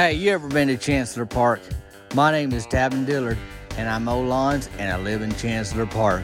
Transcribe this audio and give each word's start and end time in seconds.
Hey, 0.00 0.14
you 0.14 0.32
ever 0.32 0.48
been 0.48 0.68
to 0.68 0.78
Chancellor 0.78 1.26
Park? 1.26 1.60
My 2.14 2.32
name 2.32 2.54
is 2.54 2.66
Tavin 2.66 3.04
Dillard, 3.04 3.36
and 3.76 3.86
I'm 3.86 4.06
Olans, 4.06 4.70
and 4.78 4.90
I 4.90 4.96
live 4.96 5.20
in 5.20 5.30
Chancellor 5.34 5.84
Park. 5.84 6.22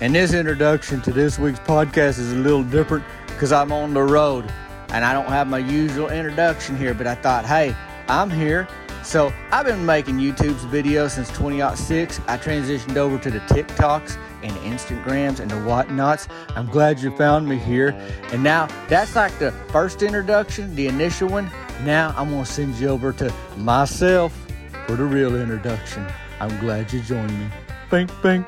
And 0.00 0.14
this 0.14 0.32
introduction 0.32 1.00
to 1.00 1.12
this 1.12 1.36
week's 1.36 1.58
podcast 1.58 2.20
is 2.20 2.32
a 2.32 2.36
little 2.36 2.62
different 2.62 3.04
because 3.26 3.50
I'm 3.50 3.72
on 3.72 3.92
the 3.92 4.04
road 4.04 4.48
and 4.90 5.04
I 5.04 5.12
don't 5.12 5.26
have 5.26 5.48
my 5.48 5.58
usual 5.58 6.10
introduction 6.10 6.76
here, 6.76 6.94
but 6.94 7.08
I 7.08 7.16
thought, 7.16 7.44
hey, 7.44 7.74
I'm 8.06 8.30
here. 8.30 8.68
So 9.02 9.32
I've 9.50 9.66
been 9.66 9.84
making 9.84 10.18
YouTube's 10.18 10.64
videos 10.66 11.10
since 11.10 11.28
2006. 11.30 12.20
I 12.28 12.36
transitioned 12.36 12.96
over 12.96 13.18
to 13.18 13.32
the 13.32 13.40
TikToks 13.40 14.16
and 14.44 14.52
Instagrams 14.58 15.40
and 15.40 15.50
the 15.50 15.56
whatnots. 15.56 16.28
I'm 16.54 16.66
glad 16.66 17.00
you 17.00 17.10
found 17.16 17.48
me 17.48 17.56
here. 17.56 17.88
And 18.30 18.44
now 18.44 18.68
that's 18.86 19.16
like 19.16 19.36
the 19.40 19.50
first 19.72 20.04
introduction, 20.04 20.72
the 20.76 20.86
initial 20.86 21.28
one. 21.28 21.50
Now 21.84 22.12
I'm 22.16 22.30
gonna 22.30 22.44
send 22.44 22.74
you 22.76 22.88
over 22.88 23.12
to 23.14 23.32
myself 23.56 24.36
for 24.86 24.96
the 24.96 25.04
real 25.04 25.40
introduction. 25.40 26.04
I'm 26.40 26.58
glad 26.58 26.92
you 26.92 27.00
joined 27.00 27.38
me. 27.38 27.46
Bink, 27.88 28.10
bink. 28.20 28.46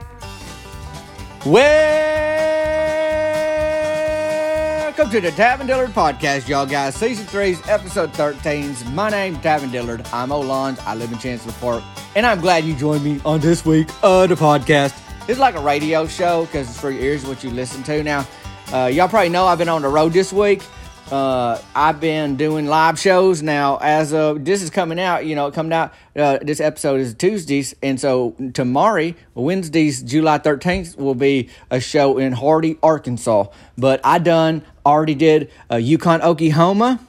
Welcome 4.90 5.10
to 5.10 5.20
the 5.20 5.30
Tavin 5.30 5.68
Dillard 5.68 5.90
Podcast, 5.90 6.48
y'all 6.48 6.66
guys. 6.66 6.96
Season 6.96 7.24
3's 7.26 7.66
episode 7.68 8.12
13's. 8.12 8.84
My 8.90 9.08
name's 9.10 9.38
Tavin 9.38 9.70
Dillard. 9.70 10.04
I'm 10.12 10.30
Olans. 10.30 10.78
I 10.84 10.96
live 10.96 11.12
in 11.12 11.18
Chancellor 11.18 11.52
Park. 11.60 11.84
And 12.16 12.26
I'm 12.26 12.40
glad 12.40 12.64
you 12.64 12.74
joined 12.74 13.04
me 13.04 13.20
on 13.24 13.38
this 13.40 13.64
week 13.64 13.88
of 14.02 14.28
the 14.28 14.34
podcast. 14.34 15.00
It's 15.28 15.38
like 15.38 15.54
a 15.54 15.60
radio 15.60 16.06
show 16.06 16.46
because 16.46 16.68
it's 16.68 16.80
for 16.80 16.90
your 16.90 17.00
ears 17.02 17.24
what 17.24 17.44
you 17.44 17.50
listen 17.50 17.84
to. 17.84 18.02
Now, 18.02 18.26
uh, 18.72 18.86
y'all 18.86 19.08
probably 19.08 19.28
know 19.28 19.46
I've 19.46 19.58
been 19.58 19.68
on 19.68 19.82
the 19.82 19.88
road 19.88 20.12
this 20.12 20.32
week. 20.32 20.62
Uh, 21.10 21.60
I've 21.74 22.00
been 22.00 22.36
doing 22.36 22.66
live 22.66 22.96
shows 22.96 23.42
now. 23.42 23.78
As 23.78 24.14
of 24.14 24.44
this 24.44 24.62
is 24.62 24.70
coming 24.70 25.00
out, 25.00 25.26
you 25.26 25.34
know, 25.34 25.50
coming 25.50 25.72
out. 25.72 25.92
Uh, 26.14 26.38
this 26.40 26.60
episode 26.60 27.00
is 27.00 27.14
Tuesdays, 27.14 27.74
and 27.82 27.98
so 27.98 28.36
tomorrow, 28.54 29.12
Wednesdays, 29.34 30.02
July 30.02 30.38
thirteenth, 30.38 30.96
will 30.96 31.16
be 31.16 31.48
a 31.68 31.80
show 31.80 32.18
in 32.18 32.32
Hardy, 32.32 32.78
Arkansas. 32.80 33.46
But 33.76 34.00
I 34.04 34.20
done 34.20 34.62
already 34.86 35.16
did 35.16 35.50
uh, 35.68 35.76
Yukon, 35.76 36.22
Oklahoma 36.22 37.00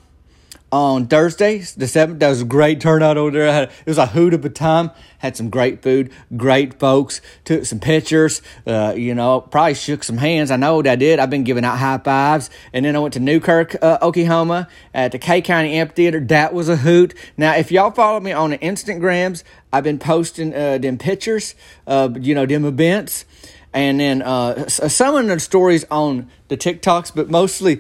on 0.72 1.08
Thursday, 1.08 1.59
the 1.59 1.88
seventh. 1.88 2.19
That 2.19 2.30
was 2.30 2.41
a 2.41 2.45
great 2.45 2.80
turnout 2.80 3.17
over 3.17 3.31
there. 3.31 3.52
Had, 3.52 3.64
it 3.64 3.88
was 3.88 3.97
a 3.97 4.05
hoot 4.05 4.33
of 4.33 4.45
a 4.45 4.50
time. 4.50 4.91
Had 5.17 5.36
some 5.36 5.50
great 5.50 5.83
food, 5.83 6.11
great 6.36 6.80
folks. 6.80 7.22
Took 7.44 7.66
some 7.66 7.80
pictures. 7.80 8.41
Uh, 8.66 8.94
you 8.95 9.14
know, 9.14 9.42
probably 9.42 9.73
shook 9.73 10.03
some 10.03 10.17
hands. 10.17 10.49
I 10.49 10.55
know 10.55 10.81
that 10.81 10.92
I 10.92 10.95
did. 10.95 11.19
I've 11.19 11.30
been 11.30 11.44
giving 11.44 11.66
out 11.66 11.77
high 11.77 11.97
fives. 11.97 12.49
And 12.73 12.86
then 12.86 12.95
I 12.95 12.99
went 12.99 13.14
to 13.16 13.19
Newkirk, 13.19 13.75
uh, 13.81 13.97
Oklahoma, 14.02 14.67
at 14.94 15.11
the 15.11 15.19
Kay 15.19 15.42
County 15.42 15.73
Amphitheater. 15.73 16.22
That 16.22 16.53
was 16.53 16.69
a 16.69 16.77
hoot. 16.77 17.14
Now, 17.38 17.55
if 17.55 17.72
y'all 17.72 17.92
follow 17.92 18.19
me 18.19 18.31
on 18.31 18.52
the 18.52 18.58
Instagrams, 18.59 19.44
I've 19.73 19.83
been 19.83 19.99
posting 19.99 20.53
uh, 20.53 20.77
them 20.77 20.97
pictures 20.97 21.55
of 21.88 22.25
you 22.25 22.36
know 22.36 22.45
them 22.45 22.66
events, 22.66 23.25
and 23.73 23.99
then 23.99 24.22
uh, 24.22 24.67
some 24.67 25.16
of 25.16 25.27
the 25.27 25.39
stories 25.39 25.86
on 25.89 26.30
the 26.49 26.58
TikToks, 26.58 27.14
but 27.16 27.30
mostly 27.30 27.80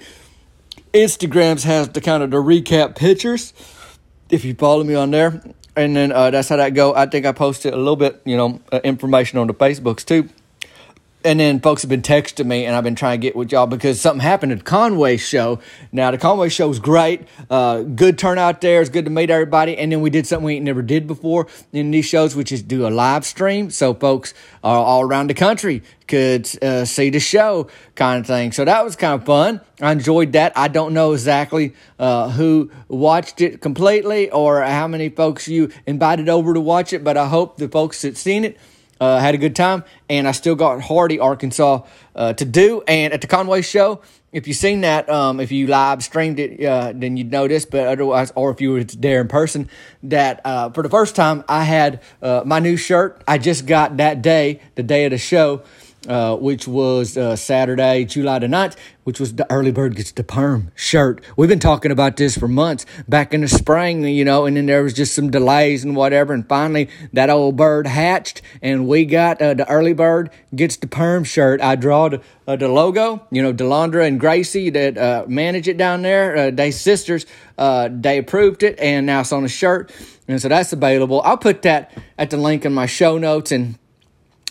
Instagrams 0.93 1.63
has 1.63 1.89
the 1.89 2.01
kind 2.01 2.21
of 2.23 2.31
the 2.31 2.37
recap 2.37 2.95
pictures. 2.95 3.53
If 4.29 4.45
you 4.45 4.53
follow 4.55 4.83
me 4.83 4.95
on 4.95 5.11
there, 5.11 5.41
and 5.75 5.95
then 5.95 6.11
uh, 6.11 6.31
that's 6.31 6.49
how 6.49 6.57
that 6.57 6.73
go. 6.73 6.93
I 6.93 7.05
think 7.05 7.25
I 7.25 7.31
posted 7.31 7.73
a 7.73 7.77
little 7.77 7.95
bit, 7.95 8.21
you 8.25 8.37
know, 8.37 8.61
uh, 8.71 8.79
information 8.83 9.39
on 9.39 9.47
the 9.47 9.53
Facebooks 9.53 10.05
too. 10.05 10.29
And 11.23 11.39
then 11.39 11.59
folks 11.59 11.83
have 11.83 11.89
been 11.89 12.01
texting 12.01 12.47
me, 12.47 12.65
and 12.65 12.75
I've 12.75 12.83
been 12.83 12.95
trying 12.95 13.19
to 13.19 13.21
get 13.21 13.35
with 13.35 13.51
y'all 13.51 13.67
because 13.67 14.01
something 14.01 14.21
happened 14.21 14.53
at 14.53 14.63
Conway's 14.63 15.21
show. 15.21 15.59
Now 15.91 16.09
the 16.09 16.17
Conway 16.17 16.49
show 16.49 16.67
was 16.67 16.79
great, 16.79 17.21
uh, 17.49 17.81
good 17.81 18.17
turnout 18.17 18.61
there. 18.61 18.81
It's 18.81 18.89
good 18.89 19.05
to 19.05 19.11
meet 19.11 19.29
everybody. 19.29 19.77
And 19.77 19.91
then 19.91 20.01
we 20.01 20.09
did 20.09 20.25
something 20.25 20.45
we 20.45 20.59
never 20.59 20.81
did 20.81 21.05
before 21.05 21.47
in 21.71 21.91
these 21.91 22.05
shows, 22.05 22.35
which 22.35 22.51
is 22.51 22.63
do 22.63 22.87
a 22.87 22.89
live 22.89 23.23
stream, 23.23 23.69
so 23.69 23.93
folks 23.93 24.33
uh, 24.63 24.67
all 24.67 25.03
around 25.03 25.29
the 25.29 25.35
country 25.35 25.83
could 26.07 26.49
uh, 26.63 26.85
see 26.85 27.11
the 27.11 27.19
show, 27.19 27.67
kind 27.95 28.21
of 28.21 28.25
thing. 28.25 28.51
So 28.51 28.65
that 28.65 28.83
was 28.83 28.95
kind 28.95 29.21
of 29.21 29.25
fun. 29.25 29.61
I 29.79 29.91
enjoyed 29.91 30.33
that. 30.33 30.57
I 30.57 30.69
don't 30.69 30.93
know 30.93 31.13
exactly 31.13 31.73
uh, 31.99 32.29
who 32.31 32.71
watched 32.87 33.41
it 33.41 33.61
completely 33.61 34.31
or 34.31 34.61
how 34.63 34.87
many 34.87 35.09
folks 35.09 35.47
you 35.47 35.71
invited 35.85 36.29
over 36.29 36.53
to 36.53 36.59
watch 36.59 36.93
it, 36.93 37.03
but 37.03 37.15
I 37.15 37.27
hope 37.27 37.57
the 37.57 37.69
folks 37.69 38.01
that 38.01 38.17
seen 38.17 38.43
it 38.43 38.57
uh, 39.01 39.19
had 39.19 39.33
a 39.33 39.37
good 39.37 39.55
time, 39.55 39.83
and 40.09 40.27
I 40.27 40.31
still 40.31 40.55
got 40.55 40.79
Hardy, 40.79 41.19
Arkansas 41.19 41.81
uh, 42.15 42.33
to 42.33 42.45
do. 42.45 42.83
And 42.87 43.11
at 43.13 43.21
the 43.21 43.27
Conway 43.27 43.63
show, 43.63 44.01
if 44.31 44.47
you've 44.47 44.57
seen 44.57 44.81
that, 44.81 45.09
um, 45.09 45.39
if 45.39 45.51
you 45.51 45.67
live 45.67 46.03
streamed 46.03 46.39
it, 46.39 46.63
uh, 46.63 46.93
then 46.95 47.17
you'd 47.17 47.31
notice. 47.31 47.65
But 47.65 47.87
otherwise, 47.87 48.31
or 48.35 48.51
if 48.51 48.61
you 48.61 48.71
were 48.73 48.83
there 48.83 49.19
in 49.19 49.27
person, 49.27 49.69
that 50.03 50.39
uh, 50.45 50.69
for 50.69 50.83
the 50.83 50.89
first 50.89 51.15
time, 51.15 51.43
I 51.49 51.63
had 51.63 52.01
uh, 52.21 52.43
my 52.45 52.59
new 52.59 52.77
shirt. 52.77 53.23
I 53.27 53.39
just 53.39 53.65
got 53.65 53.97
that 53.97 54.21
day, 54.21 54.61
the 54.75 54.83
day 54.83 55.05
of 55.05 55.11
the 55.11 55.17
show. 55.17 55.63
Uh, 56.07 56.35
which 56.35 56.67
was 56.67 57.15
uh, 57.15 57.35
Saturday, 57.35 58.05
July 58.05 58.39
the 58.39 58.47
9th, 58.47 58.75
which 59.03 59.19
was 59.19 59.35
the 59.35 59.45
early 59.51 59.71
bird 59.71 59.95
gets 59.95 60.11
the 60.11 60.23
perm 60.23 60.71
shirt. 60.73 61.23
We've 61.37 61.47
been 61.47 61.59
talking 61.59 61.91
about 61.91 62.17
this 62.17 62.35
for 62.35 62.47
months 62.47 62.87
back 63.07 63.35
in 63.35 63.41
the 63.41 63.47
spring, 63.47 64.03
you 64.05 64.25
know, 64.25 64.47
and 64.47 64.57
then 64.57 64.65
there 64.65 64.81
was 64.81 64.95
just 64.95 65.13
some 65.13 65.29
delays 65.29 65.83
and 65.83 65.95
whatever. 65.95 66.33
And 66.33 66.47
finally, 66.49 66.89
that 67.13 67.29
old 67.29 67.55
bird 67.55 67.85
hatched, 67.85 68.41
and 68.63 68.87
we 68.87 69.05
got 69.05 69.39
uh, 69.43 69.53
the 69.53 69.69
early 69.69 69.93
bird 69.93 70.31
gets 70.55 70.75
the 70.75 70.87
perm 70.87 71.23
shirt. 71.23 71.61
I 71.61 71.75
draw 71.75 72.09
the, 72.09 72.21
uh, 72.47 72.55
the 72.55 72.67
logo, 72.67 73.27
you 73.29 73.43
know, 73.43 73.53
Delandra 73.53 74.07
and 74.07 74.19
Gracie 74.19 74.71
that 74.71 74.97
uh, 74.97 75.25
manage 75.27 75.67
it 75.67 75.77
down 75.77 76.01
there. 76.01 76.35
Uh, 76.35 76.49
they 76.49 76.71
sisters, 76.71 77.27
uh, 77.59 77.89
they 77.91 78.17
approved 78.17 78.63
it, 78.63 78.79
and 78.79 79.05
now 79.05 79.19
it's 79.19 79.31
on 79.31 79.45
a 79.45 79.49
shirt. 79.49 79.91
And 80.27 80.41
so 80.41 80.47
that's 80.47 80.73
available. 80.73 81.21
I'll 81.21 81.37
put 81.37 81.61
that 81.61 81.91
at 82.17 82.31
the 82.31 82.37
link 82.37 82.65
in 82.65 82.73
my 82.73 82.87
show 82.87 83.19
notes 83.19 83.51
and 83.51 83.77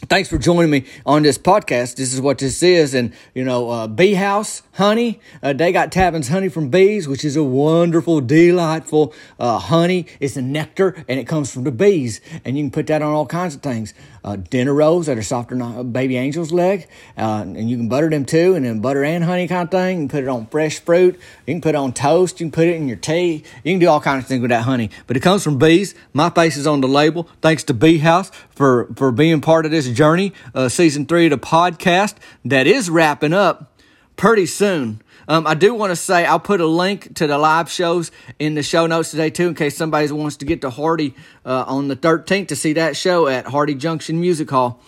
thanks 0.09 0.29
for 0.29 0.39
joining 0.39 0.71
me 0.71 0.85
on 1.05 1.23
this 1.23 1.39
podcast. 1.39 1.97
This 1.97 2.15
is 2.15 2.21
what 2.21 2.39
this 2.39 2.63
is. 2.63 2.95
And, 2.95 3.13
you 3.35 3.45
know, 3.45 3.71
uh, 3.71 3.87
Bee 3.87 4.15
House 4.15 4.63
honey, 4.73 5.21
uh, 5.43 5.53
they 5.53 5.73
got 5.73 5.93
Tavin's 5.93 6.29
honey 6.29 6.49
from 6.49 6.71
bees, 6.71 7.07
which 7.07 7.25
is 7.25 7.37
a 7.37 7.45
wonderful, 7.45 8.21
delightful 8.21 9.13
uh, 9.39 9.59
honey. 9.59 10.07
It's 10.19 10.37
a 10.37 10.43
nectar 10.43 11.05
and 11.09 11.21
it 11.21 11.27
comes 11.27 11.53
from 11.53 11.65
the 11.65 11.73
bees. 11.73 12.21
And 12.45 12.57
you 12.57 12.65
can 12.65 12.71
put 12.71 12.87
that 12.87 13.03
on 13.03 13.13
all 13.13 13.27
kinds 13.27 13.55
of 13.55 13.63
things. 13.63 13.95
Uh, 14.23 14.37
dinner 14.37 14.75
rolls 14.75 15.07
that 15.07 15.17
are 15.17 15.23
softer 15.23 15.57
than 15.57 15.79
a 15.79 15.85
baby 15.85 16.17
angel's 16.17 16.53
leg. 16.53 16.89
Uh, 17.17 17.43
and 17.47 17.71
you 17.71 17.77
can 17.77 17.89
butter 17.89 18.11
them 18.11 18.25
too. 18.25 18.55
And 18.55 18.65
then 18.65 18.81
butter 18.81 19.05
and 19.05 19.25
honey 19.25 19.49
kind 19.49 19.65
of 19.65 19.71
thing. 19.71 20.03
You 20.03 20.03
can 20.03 20.09
put 20.09 20.25
it 20.25 20.29
on 20.29 20.47
fresh 20.47 20.79
fruit. 20.81 21.19
You 21.47 21.55
can 21.55 21.61
put 21.61 21.71
it 21.71 21.75
on 21.77 21.93
toast. 21.93 22.41
You 22.41 22.47
can 22.47 22.53
put 22.53 22.69
it 22.69 22.77
in 22.77 22.89
your 22.89 22.97
tea. 22.97 23.45
You 23.65 23.73
can 23.73 23.79
do 23.79 23.89
all 23.89 24.01
kinds 24.01 24.25
of 24.25 24.29
things 24.29 24.43
with 24.43 24.51
that 24.51 24.65
honey. 24.65 24.91
But 25.07 25.17
it 25.17 25.21
comes 25.21 25.43
from 25.43 25.59
bees. 25.59 25.95
My 26.13 26.31
face 26.31 26.57
is 26.57 26.67
on 26.67 26.81
the 26.81 26.89
label. 26.89 27.29
Thanks 27.41 27.65
to 27.65 27.75
Bee 27.75 27.99
House 27.99 28.31
for, 28.51 28.89
for 28.97 29.11
being 29.11 29.41
part 29.41 29.65
of 29.65 29.71
this 29.71 29.89
journey, 29.89 30.33
uh, 30.55 30.69
season 30.69 31.07
three 31.07 31.27
of 31.27 31.31
the 31.31 31.39
podcast 31.39 32.17
that 32.45 32.67
is 32.67 32.91
wrapping 32.91 33.33
up 33.33 33.79
pretty 34.17 34.47
soon. 34.47 35.01
Um, 35.29 35.47
I 35.47 35.55
do 35.55 35.75
want 35.75 35.91
to 35.91 35.97
say 35.97 36.25
I'll 36.25 36.41
put 36.41 36.61
a 36.61 36.67
link 36.67 37.15
to 37.17 37.27
the 37.27 37.39
live 37.39 37.71
shows 37.71 38.11
in 38.39 38.55
the 38.55 38.63
show 38.63 38.87
notes 38.87 39.11
today 39.11 39.31
too, 39.31 39.49
in 39.49 39.55
case 39.55 39.77
somebody 39.77 40.11
wants 40.13 40.37
to 40.39 40.45
get 40.45 40.61
to 40.63 40.71
Hardy 40.71 41.15
uh, 41.45 41.65
on 41.67 41.89
the 41.89 41.97
13th 41.97 42.49
to 42.49 42.57
see 42.57 42.75
that 42.75 42.97
show 42.97 43.27
at 43.27 43.47
Hardy 43.47 43.75
Junction 43.75 44.21
Music 44.21 44.51
Hall. 44.51 44.81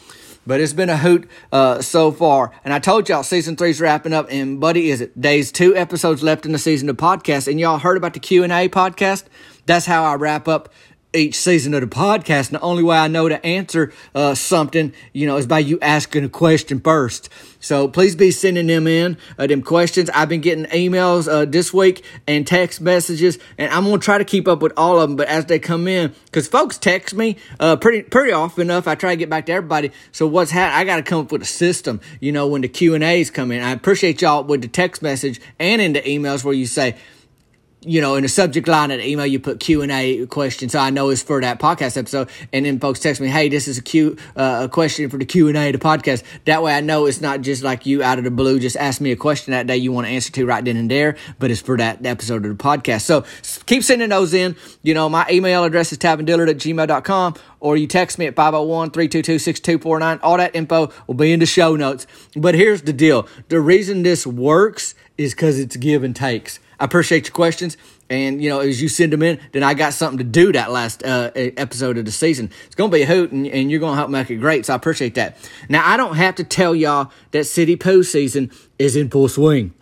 But 0.45 0.61
it's 0.61 0.73
been 0.73 0.91
a 0.91 0.97
hoot 0.97 1.29
uh, 1.53 1.83
so 1.83 2.11
far, 2.11 2.51
and 2.65 2.75
I 2.75 2.81
told 2.81 3.09
y'all 3.09 3.23
season 3.23 3.55
three's 3.55 3.81
wrapping 3.81 4.13
up. 4.13 4.27
And 4.29 4.59
buddy, 4.59 4.91
is 4.91 5.01
it 5.01 5.21
days 5.21 5.53
two 5.53 5.77
episodes 5.77 6.21
left 6.21 6.45
in 6.45 6.51
the 6.51 6.59
season 6.59 6.89
of 6.89 6.97
podcast? 6.97 7.47
And 7.47 7.61
y'all 7.61 7.79
heard 7.79 7.97
about 7.97 8.15
the 8.15 8.21
Q 8.21 8.43
and 8.43 8.53
A 8.53 8.69
podcast? 8.69 9.25
That's 9.67 9.87
how 9.87 10.03
I 10.03 10.15
wrap 10.15 10.49
up 10.49 10.71
each 11.15 11.35
season 11.35 11.75
of 11.75 11.81
the 11.81 11.87
podcast. 11.87 12.49
And 12.49 12.57
the 12.57 12.61
only 12.61 12.83
way 12.83 12.97
I 12.97 13.09
know 13.09 13.29
to 13.29 13.45
answer 13.45 13.93
uh, 14.15 14.35
something, 14.35 14.93
you 15.13 15.27
know, 15.27 15.37
is 15.37 15.47
by 15.47 15.59
you 15.59 15.79
asking 15.81 16.25
a 16.25 16.29
question 16.29 16.81
first. 16.81 17.29
So 17.61 17.87
please 17.87 18.17
be 18.17 18.31
sending 18.33 18.67
them 18.67 18.87
in, 18.87 19.17
uh, 19.39 19.47
them 19.47 19.63
questions. 19.63 20.11
I've 20.11 20.29
been 20.29 20.41
getting 20.41 20.65
emails 20.67 21.31
uh, 21.31 21.45
this 21.45 21.73
week 21.73 22.05
and 22.27 22.45
text 22.47 22.81
messages, 22.81 23.39
and 23.57 23.73
I'm 23.73 23.85
gonna 23.85 23.99
try 23.99 24.19
to 24.19 24.25
keep 24.25 24.49
up 24.49 24.61
with 24.63 24.73
all 24.77 25.01
of 25.01 25.09
them. 25.09 25.17
But 25.17 25.29
as 25.29 25.47
they 25.47 25.59
come 25.59 25.87
in, 25.87 26.13
because 26.25 26.49
folks 26.49 26.77
text 26.77 27.15
me 27.15 27.37
uh, 27.61 27.77
pretty 27.77 28.03
pretty 28.03 28.33
often 28.33 28.63
enough, 28.63 28.89
I 28.89 28.97
try 28.97 29.11
to 29.11 29.17
get 29.17 29.31
back 29.31 29.47
to 29.47 29.53
everybody. 29.53 29.93
So 30.11 30.27
what's 30.27 30.51
happening? 30.51 30.81
I 30.81 30.85
got 30.85 30.97
to 30.97 31.03
come 31.03 31.21
up 31.21 31.31
with 31.33 31.43
a 31.43 31.47
system. 31.47 32.01
You 32.21 32.33
know, 32.33 32.49
when 32.49 32.63
the 32.63 32.69
Q 32.69 32.95
and 32.95 33.05
A's 33.05 33.31
come 33.31 33.53
in, 33.53 33.63
I 33.63 33.71
appreciate 33.71 34.21
y'all 34.21 34.43
with 34.43 34.63
the 34.63 34.69
text 34.69 35.01
message 35.01 35.41
and 35.59 35.81
in 35.81 35.93
the 35.93 36.03
emails 36.03 36.43
where 36.43 36.55
you 36.55 36.67
say 36.67 36.97
you 37.85 38.01
know, 38.01 38.15
in 38.15 38.23
the 38.23 38.29
subject 38.29 38.69
line 38.69 38.91
of 38.91 38.99
the 38.99 39.07
email, 39.07 39.27
you 39.27 39.41
put 39.41 39.61
Q 39.61 39.83
and 39.83 39.91
A 39.91 40.27
question, 40.27 40.69
so 40.69 40.79
I 40.79 40.91
know 40.91 41.11
it's 41.11 41.23
for 41.23 41.41
that 41.41 41.59
podcast 41.59 41.97
episode. 41.97 42.29
And 42.53 42.65
then 42.65 42.79
folks 42.79 43.01
text 43.01 43.21
me, 43.21 43.29
"Hey, 43.29 43.49
this 43.49 43.67
is 43.67 43.79
a 43.79 43.83
Q 43.83 44.17
uh, 44.37 44.63
a 44.65 44.69
question 44.69 45.11
for 45.11 45.19
the 45.19 45.25
Q 45.25 45.49
and 45.49 45.57
A, 45.57 45.73
the 45.73 45.79
podcast." 45.79 46.23
That 46.45 46.63
way, 46.63 46.75
I 46.75 46.81
know 46.81 47.07
it's 47.07 47.21
not 47.21 47.41
just 47.41 47.63
like 47.63 47.85
you 47.87 48.03
out 48.03 48.19
of 48.19 48.25
the 48.25 48.31
blue 48.31 48.61
just 48.61 48.77
ask 48.77 49.01
me 49.01 49.11
a 49.13 49.17
question 49.17 49.53
that 49.53 49.67
day 49.67 49.77
you 49.77 49.93
want 49.93 50.07
to 50.07 50.13
answer 50.13 50.31
to 50.33 50.47
right 50.47 50.65
then 50.65 50.77
and 50.77 50.91
there, 50.91 51.17
but 51.39 51.51
it's 51.51 51.61
for 51.61 51.77
that 51.77 52.05
episode 52.07 52.47
of 52.47 52.57
the 52.57 52.63
podcast. 52.63 53.03
So 53.03 53.25
keep 53.67 53.83
sending 53.83 54.09
those 54.11 54.33
in. 54.33 54.57
You 54.83 54.95
know, 54.95 55.09
my 55.09 55.27
email 55.31 55.65
address 55.65 55.93
is 55.93 55.99
tavindillard 55.99 56.49
at 56.49 56.57
gmail.com, 56.57 57.35
or 57.61 57.77
you 57.77 57.87
text 57.87 58.19
me 58.19 58.27
at 58.27 58.37
501 58.37 58.91
322 58.91 59.39
6249. 59.39 60.21
All 60.23 60.37
that 60.37 60.55
info 60.55 60.93
will 61.07 61.15
be 61.15 61.33
in 61.33 61.41
the 61.41 61.47
show 61.47 61.77
notes. 61.77 62.07
But 62.37 62.55
here's 62.55 62.83
the 62.83 62.93
deal: 62.93 63.27
the 63.49 63.61
reason 63.61 64.03
this 64.03 64.27
works 64.27 64.95
is 65.19 65.35
because 65.35 65.59
it's 65.59 65.77
give 65.77 66.05
and 66.05 66.15
takes. 66.15 66.59
I 66.83 66.85
appreciate 66.85 67.27
your 67.27 67.33
questions 67.33 67.77
And, 68.11 68.43
you 68.43 68.51
know, 68.51 68.59
as 68.59 68.83
you 68.83 68.89
send 68.89 69.13
them 69.13 69.23
in, 69.23 69.39
then 69.53 69.63
I 69.63 69.73
got 69.73 69.95
something 69.95 70.19
to 70.19 70.25
do 70.25 70.53
that 70.53 70.71
last 70.71 71.03
uh, 71.03 71.31
episode 71.35 71.97
of 71.97 72.05
the 72.05 72.13
season. 72.13 72.51
It's 72.67 72.75
going 72.75 72.91
to 72.91 72.95
be 72.95 73.03
a 73.03 73.07
hoot, 73.07 73.31
and, 73.33 73.47
and 73.47 73.71
you're 73.71 73.81
going 73.81 73.93
to 73.93 73.97
help 73.97 74.11
make 74.11 74.31
it 74.31 74.37
great. 74.37 74.67
So 74.67 74.75
I 74.75 74.77
appreciate 74.77 75.15
that. 75.15 75.39
Now, 75.71 75.89
I 75.89 75.97
don't 75.97 76.17
have 76.17 76.35
to 76.35 76.45
tell 76.45 76.75
y'all 76.75 77.11
that 77.31 77.45
City 77.45 77.77
Poo 77.77 78.03
season 78.03 78.51
is 78.79 78.97
in 78.97 79.09
full 79.09 79.29
swing. 79.29 79.73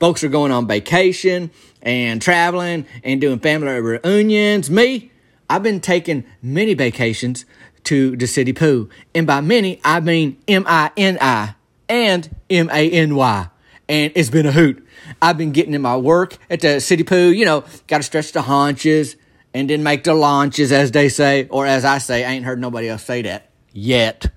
Folks 0.00 0.24
are 0.24 0.28
going 0.28 0.50
on 0.50 0.66
vacation 0.66 1.50
and 1.82 2.20
traveling 2.20 2.86
and 3.04 3.20
doing 3.20 3.38
family 3.38 3.78
reunions. 3.78 4.68
Me, 4.68 5.12
I've 5.48 5.62
been 5.62 5.80
taking 5.80 6.24
many 6.42 6.74
vacations 6.74 7.44
to 7.84 8.16
the 8.16 8.26
City 8.26 8.52
Poo. 8.52 8.88
And 9.14 9.26
by 9.26 9.42
many, 9.42 9.80
I 9.84 10.00
mean 10.00 10.38
M 10.48 10.64
I 10.66 10.90
N 10.96 11.18
I 11.20 11.54
and 11.88 12.34
M 12.50 12.68
A 12.72 12.90
N 12.90 13.14
Y. 13.14 13.48
And 13.88 14.12
it's 14.16 14.30
been 14.30 14.46
a 14.46 14.52
hoot. 14.52 14.84
I've 15.22 15.38
been 15.38 15.52
getting 15.52 15.74
in 15.74 15.82
my 15.82 15.96
work 15.96 16.36
at 16.50 16.60
the 16.60 16.80
City 16.80 17.04
pool, 17.04 17.32
you 17.32 17.44
know, 17.44 17.64
got 17.86 17.98
to 17.98 18.02
stretch 18.02 18.32
the 18.32 18.42
haunches 18.42 19.16
and 19.54 19.70
then 19.70 19.82
make 19.82 20.04
the 20.04 20.12
launches, 20.12 20.72
as 20.72 20.90
they 20.90 21.08
say, 21.08 21.46
or 21.48 21.66
as 21.66 21.84
I 21.84 21.98
say, 21.98 22.24
I 22.24 22.32
ain't 22.32 22.44
heard 22.44 22.60
nobody 22.60 22.88
else 22.88 23.04
say 23.04 23.22
that 23.22 23.48
yet. 23.72 24.30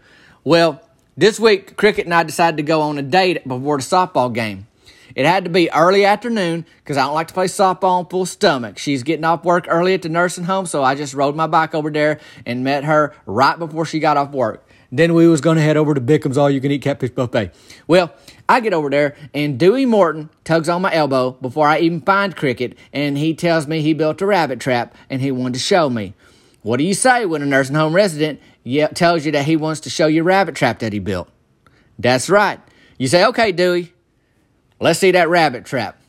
Well, 0.44 0.82
this 1.18 1.40
week, 1.40 1.76
Cricket 1.76 2.06
and 2.06 2.14
I 2.14 2.24
decided 2.24 2.58
to 2.58 2.64
go 2.64 2.82
on 2.82 2.98
a 2.98 3.02
date 3.02 3.46
before 3.48 3.78
the 3.78 3.84
softball 3.84 4.34
game. 4.34 4.68
It 5.16 5.26
had 5.26 5.44
to 5.44 5.50
be 5.50 5.70
early 5.72 6.06
afternoon 6.06 6.66
because 6.78 6.96
I 6.96 7.04
don't 7.04 7.14
like 7.14 7.28
to 7.28 7.34
play 7.34 7.48
softball 7.48 8.00
on 8.00 8.06
full 8.06 8.26
stomach. 8.26 8.78
She's 8.78 9.04
getting 9.04 9.26
off 9.26 9.44
work 9.44 9.66
early 9.68 9.94
at 9.94 10.04
the 10.04 10.10
nursing 10.10 10.46
home, 10.46 10.66
so 10.66 10.84
I 10.84 10.96
just 10.96 11.14
rode 11.14 11.36
my 11.36 11.48
bike 11.48 11.76
over 11.76 11.90
there 11.90 12.20
and 12.46 12.64
met 12.64 12.86
her 12.86 13.14
right 13.26 13.60
before 13.60 13.86
she 13.86 14.00
got 14.00 14.16
off 14.16 14.32
work. 14.32 14.66
Then 14.92 15.14
we 15.14 15.28
was 15.28 15.40
going 15.40 15.58
to 15.58 15.62
head 15.62 15.78
over 15.78 15.94
to 15.94 16.02
Bickham's 16.02 16.38
All 16.38 16.50
You 16.50 16.60
Can 16.60 16.72
Eat 16.72 16.82
Catfish 16.82 17.12
Buffet. 17.12 17.52
Well, 17.88 18.12
I 18.48 18.60
get 18.60 18.74
over 18.74 18.90
there 18.90 19.16
and 19.34 19.60
Dewey 19.60 19.86
Morton 19.86 20.30
tugs 20.44 20.68
on 20.68 20.82
my 20.82 20.92
elbow 20.94 21.32
before 21.32 21.68
I 21.68 21.80
even 21.80 22.02
find 22.02 22.36
Cricket, 22.36 22.76
and 22.92 23.18
he 23.18 23.36
tells 23.36 23.68
me 23.68 23.82
he 23.82 23.94
built 23.94 24.22
a 24.22 24.26
rabbit 24.26 24.60
trap 24.60 24.96
and 25.10 25.22
he 25.22 25.32
wanted 25.32 25.54
to 25.54 25.60
show 25.60 25.90
me. 25.90 26.16
What 26.64 26.78
do 26.78 26.84
you 26.84 26.96
say 26.96 27.26
when 27.26 27.42
a 27.42 27.46
nursing 27.46 27.76
home 27.76 27.94
resident 27.94 28.42
tells 28.96 29.26
you 29.26 29.32
that 29.34 29.46
he 29.46 29.56
wants 29.56 29.82
to 29.82 29.90
show 29.90 30.08
you 30.08 30.22
a 30.22 30.26
rabbit 30.26 30.56
trap 30.56 30.80
that 30.80 30.92
he 30.92 31.00
built? 31.00 31.30
That's 32.00 32.30
right. 32.30 32.60
You 32.98 33.08
say, 33.08 33.26
okay, 33.26 33.52
Dewey, 33.52 33.94
let's 34.80 35.00
see 35.00 35.12
that 35.12 35.30
rabbit 35.30 35.66
trap. 35.66 36.02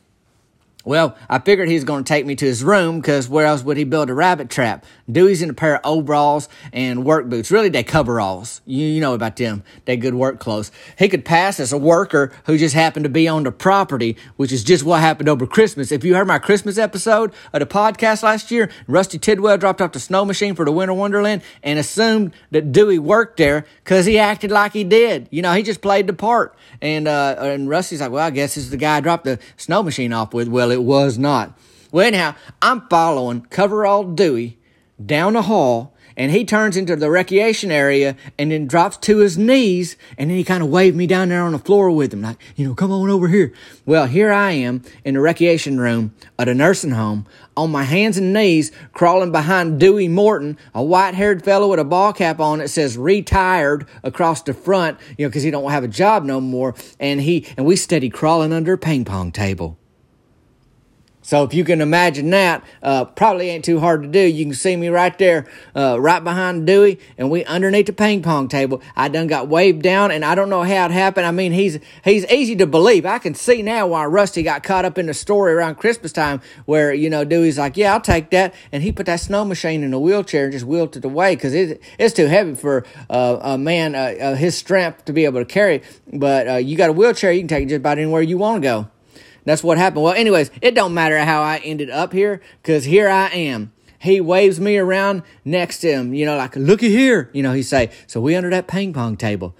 Well, 0.83 1.15
I 1.29 1.39
figured 1.39 1.69
he 1.69 1.75
was 1.75 1.83
going 1.83 2.03
to 2.03 2.07
take 2.07 2.25
me 2.25 2.35
to 2.35 2.45
his 2.45 2.63
room 2.63 2.99
because 2.99 3.29
where 3.29 3.45
else 3.45 3.63
would 3.63 3.77
he 3.77 3.83
build 3.83 4.09
a 4.09 4.13
rabbit 4.13 4.49
trap? 4.49 4.85
Dewey's 5.11 5.41
in 5.41 5.49
a 5.49 5.53
pair 5.53 5.75
of 5.75 5.81
overalls 5.85 6.49
and 6.73 7.05
work 7.05 7.27
boots. 7.27 7.51
Really, 7.51 7.69
they 7.69 7.83
coveralls. 7.83 8.61
You, 8.65 8.85
you 8.85 9.01
know 9.01 9.13
about 9.13 9.35
them. 9.35 9.63
They 9.85 9.97
good 9.97 10.15
work 10.15 10.39
clothes. 10.39 10.71
He 10.97 11.09
could 11.09 11.25
pass 11.25 11.59
as 11.59 11.71
a 11.71 11.77
worker 11.77 12.31
who 12.45 12.57
just 12.57 12.73
happened 12.73 13.03
to 13.03 13.09
be 13.09 13.27
on 13.27 13.43
the 13.43 13.51
property, 13.51 14.17
which 14.37 14.51
is 14.51 14.63
just 14.63 14.83
what 14.83 15.01
happened 15.01 15.29
over 15.29 15.45
Christmas. 15.45 15.91
If 15.91 16.03
you 16.03 16.15
heard 16.15 16.27
my 16.27 16.39
Christmas 16.39 16.77
episode 16.77 17.33
of 17.53 17.59
the 17.59 17.65
podcast 17.65 18.23
last 18.23 18.51
year, 18.51 18.69
Rusty 18.87 19.19
Tidwell 19.19 19.57
dropped 19.57 19.81
off 19.81 19.91
the 19.91 19.99
snow 19.99 20.25
machine 20.25 20.55
for 20.55 20.65
the 20.65 20.71
Winter 20.71 20.93
Wonderland 20.93 21.41
and 21.61 21.77
assumed 21.77 22.33
that 22.51 22.71
Dewey 22.71 22.99
worked 22.99 23.37
there 23.37 23.65
because 23.83 24.05
he 24.05 24.17
acted 24.17 24.51
like 24.51 24.73
he 24.73 24.83
did. 24.83 25.27
You 25.31 25.41
know, 25.41 25.53
he 25.53 25.63
just 25.63 25.81
played 25.81 26.07
the 26.07 26.13
part. 26.13 26.55
And 26.81 27.07
uh, 27.07 27.35
and 27.39 27.69
Rusty's 27.69 28.01
like, 28.01 28.11
well, 28.11 28.25
I 28.25 28.31
guess 28.31 28.55
this 28.55 28.65
is 28.65 28.71
the 28.71 28.77
guy 28.77 28.97
I 28.97 29.01
dropped 29.01 29.25
the 29.25 29.39
snow 29.57 29.83
machine 29.83 30.13
off 30.13 30.33
with. 30.33 30.47
Well, 30.47 30.70
it 30.71 30.83
was 30.83 31.17
not. 31.17 31.57
Well, 31.91 32.07
anyhow, 32.07 32.35
I'm 32.61 32.87
following 32.87 33.41
Coverall 33.41 34.15
Dewey 34.15 34.57
down 35.03 35.33
the 35.33 35.43
hall, 35.43 35.95
and 36.17 36.31
he 36.31 36.43
turns 36.45 36.77
into 36.77 36.95
the 36.95 37.09
recreation 37.09 37.71
area 37.71 38.15
and 38.37 38.51
then 38.51 38.67
drops 38.67 38.97
to 38.97 39.17
his 39.17 39.37
knees, 39.37 39.95
and 40.17 40.29
then 40.29 40.37
he 40.37 40.43
kind 40.43 40.61
of 40.61 40.69
waved 40.69 40.95
me 40.95 41.07
down 41.07 41.29
there 41.29 41.41
on 41.41 41.53
the 41.53 41.59
floor 41.59 41.89
with 41.89 42.13
him, 42.13 42.21
like, 42.21 42.37
you 42.55 42.67
know, 42.67 42.75
come 42.75 42.91
on 42.91 43.09
over 43.09 43.27
here. 43.29 43.53
Well, 43.85 44.05
here 44.05 44.31
I 44.31 44.51
am 44.51 44.83
in 45.03 45.15
the 45.15 45.21
recreation 45.21 45.79
room 45.79 46.13
at 46.37 46.49
a 46.49 46.53
nursing 46.53 46.91
home, 46.91 47.25
on 47.57 47.71
my 47.71 47.83
hands 47.83 48.17
and 48.17 48.33
knees, 48.33 48.71
crawling 48.93 49.31
behind 49.31 49.79
Dewey 49.79 50.07
Morton, 50.07 50.57
a 50.73 50.83
white-haired 50.83 51.43
fellow 51.43 51.69
with 51.69 51.79
a 51.79 51.85
ball 51.85 52.13
cap 52.13 52.39
on 52.39 52.59
that 52.59 52.69
says 52.69 52.97
retired 52.97 53.87
across 54.03 54.41
the 54.43 54.53
front, 54.53 54.99
you 55.17 55.25
know, 55.25 55.29
because 55.29 55.43
he 55.43 55.51
don't 55.51 55.71
have 55.71 55.83
a 55.83 55.89
job 55.89 56.23
no 56.23 56.39
more, 56.39 56.75
and 56.99 57.21
he 57.21 57.47
and 57.57 57.65
we 57.65 57.75
steady 57.75 58.09
crawling 58.09 58.53
under 58.53 58.73
a 58.73 58.77
ping 58.77 59.05
pong 59.05 59.31
table. 59.31 59.77
So 61.31 61.43
if 61.43 61.53
you 61.53 61.63
can 61.63 61.79
imagine 61.79 62.29
that, 62.31 62.61
uh, 62.83 63.05
probably 63.05 63.47
ain't 63.51 63.63
too 63.63 63.79
hard 63.79 64.03
to 64.03 64.09
do. 64.09 64.19
You 64.19 64.43
can 64.43 64.53
see 64.53 64.75
me 64.75 64.89
right 64.89 65.17
there, 65.17 65.47
uh, 65.73 65.97
right 65.97 66.21
behind 66.21 66.67
Dewey, 66.67 66.99
and 67.17 67.31
we 67.31 67.45
underneath 67.45 67.85
the 67.85 67.93
ping 67.93 68.21
pong 68.21 68.49
table. 68.49 68.81
I 68.97 69.07
done 69.07 69.27
got 69.27 69.47
waved 69.47 69.81
down, 69.81 70.11
and 70.11 70.25
I 70.25 70.35
don't 70.35 70.49
know 70.49 70.63
how 70.63 70.87
it 70.87 70.91
happened. 70.91 71.25
I 71.25 71.31
mean, 71.31 71.53
he's 71.53 71.79
he's 72.03 72.25
easy 72.25 72.57
to 72.57 72.67
believe. 72.67 73.05
I 73.05 73.17
can 73.17 73.33
see 73.33 73.61
now 73.61 73.87
why 73.87 74.03
Rusty 74.07 74.43
got 74.43 74.63
caught 74.63 74.83
up 74.83 74.97
in 74.97 75.05
the 75.05 75.13
story 75.13 75.53
around 75.53 75.75
Christmas 75.75 76.11
time, 76.11 76.41
where 76.65 76.93
you 76.93 77.09
know 77.09 77.23
Dewey's 77.23 77.57
like, 77.57 77.77
"Yeah, 77.77 77.93
I'll 77.93 78.01
take 78.01 78.31
that," 78.31 78.53
and 78.73 78.83
he 78.83 78.91
put 78.91 79.05
that 79.05 79.21
snow 79.21 79.45
machine 79.45 79.83
in 79.83 79.93
a 79.93 79.99
wheelchair 80.01 80.43
and 80.43 80.51
just 80.51 80.65
wheeled 80.65 80.97
it 80.97 81.05
away 81.05 81.35
because 81.35 81.53
it, 81.53 81.81
it's 81.97 82.13
too 82.13 82.27
heavy 82.27 82.55
for 82.55 82.85
uh, 83.09 83.39
a 83.41 83.57
man 83.57 83.95
uh, 83.95 84.35
his 84.35 84.57
strength 84.57 85.05
to 85.05 85.13
be 85.13 85.23
able 85.23 85.39
to 85.39 85.45
carry. 85.45 85.81
But 86.11 86.49
uh, 86.49 86.55
you 86.55 86.75
got 86.75 86.89
a 86.89 86.93
wheelchair, 86.93 87.31
you 87.31 87.39
can 87.39 87.47
take 87.47 87.63
it 87.63 87.69
just 87.69 87.77
about 87.77 87.99
anywhere 87.99 88.21
you 88.21 88.37
want 88.37 88.61
to 88.61 88.67
go. 88.67 88.89
That's 89.43 89.63
what 89.63 89.77
happened. 89.77 90.03
Well, 90.03 90.13
anyways, 90.13 90.51
it 90.61 90.75
don't 90.75 90.93
matter 90.93 91.17
how 91.19 91.41
I 91.41 91.57
ended 91.57 91.89
up 91.89 92.13
here 92.13 92.41
because 92.61 92.85
here 92.85 93.09
I 93.09 93.27
am. 93.27 93.71
He 93.99 94.19
waves 94.19 94.59
me 94.59 94.77
around 94.77 95.21
next 95.45 95.79
to 95.79 95.91
him, 95.91 96.13
you 96.13 96.25
know, 96.25 96.35
like, 96.35 96.55
looky 96.55 96.89
here, 96.89 97.29
you 97.33 97.43
know, 97.43 97.53
he 97.53 97.61
say, 97.61 97.91
so 98.07 98.19
we 98.19 98.35
under 98.35 98.49
that 98.49 98.67
ping 98.67 98.93
pong 98.93 99.15
table. 99.15 99.53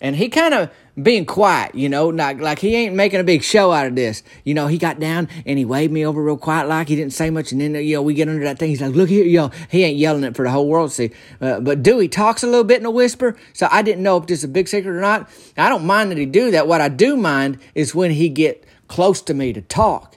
And 0.00 0.14
he 0.14 0.28
kind 0.28 0.52
of 0.54 0.70
being 1.02 1.24
quiet, 1.24 1.74
you 1.74 1.88
know, 1.88 2.08
like, 2.08 2.38
like 2.38 2.58
he 2.58 2.76
ain't 2.76 2.94
making 2.94 3.18
a 3.18 3.24
big 3.24 3.42
show 3.42 3.72
out 3.72 3.86
of 3.86 3.96
this. 3.96 4.22
You 4.44 4.54
know, 4.54 4.66
he 4.66 4.78
got 4.78 5.00
down 5.00 5.28
and 5.46 5.58
he 5.58 5.64
waved 5.64 5.92
me 5.92 6.04
over 6.04 6.22
real 6.22 6.36
quiet 6.36 6.68
like 6.68 6.88
he 6.88 6.96
didn't 6.96 7.14
say 7.14 7.30
much. 7.30 7.50
And 7.50 7.60
then, 7.60 7.74
you 7.76 7.96
know, 7.96 8.02
we 8.02 8.14
get 8.14 8.28
under 8.28 8.44
that 8.44 8.58
thing. 8.58 8.68
He's 8.68 8.80
like, 8.80 8.94
look 8.94 9.08
here, 9.08 9.24
yo, 9.24 9.50
he 9.70 9.84
ain't 9.84 9.96
yelling 9.96 10.24
it 10.24 10.36
for 10.36 10.44
the 10.44 10.50
whole 10.50 10.68
world 10.68 10.90
to 10.90 10.94
see. 10.94 11.10
Uh, 11.40 11.60
but 11.60 11.82
Dewey 11.82 12.08
talks 12.08 12.42
a 12.42 12.46
little 12.46 12.64
bit 12.64 12.80
in 12.80 12.86
a 12.86 12.90
whisper. 12.90 13.36
So 13.54 13.68
I 13.70 13.82
didn't 13.82 14.02
know 14.02 14.18
if 14.18 14.26
this 14.26 14.40
is 14.40 14.44
a 14.44 14.48
big 14.48 14.68
secret 14.68 14.94
or 14.94 15.00
not. 15.00 15.30
I 15.56 15.68
don't 15.68 15.86
mind 15.86 16.10
that 16.10 16.18
he 16.18 16.26
do 16.26 16.50
that. 16.50 16.68
What 16.68 16.80
I 16.80 16.88
do 16.88 17.16
mind 17.16 17.58
is 17.74 17.94
when 17.94 18.10
he 18.10 18.28
get 18.28 18.64
close 18.88 19.22
to 19.22 19.34
me 19.34 19.52
to 19.52 19.60
talk. 19.60 20.16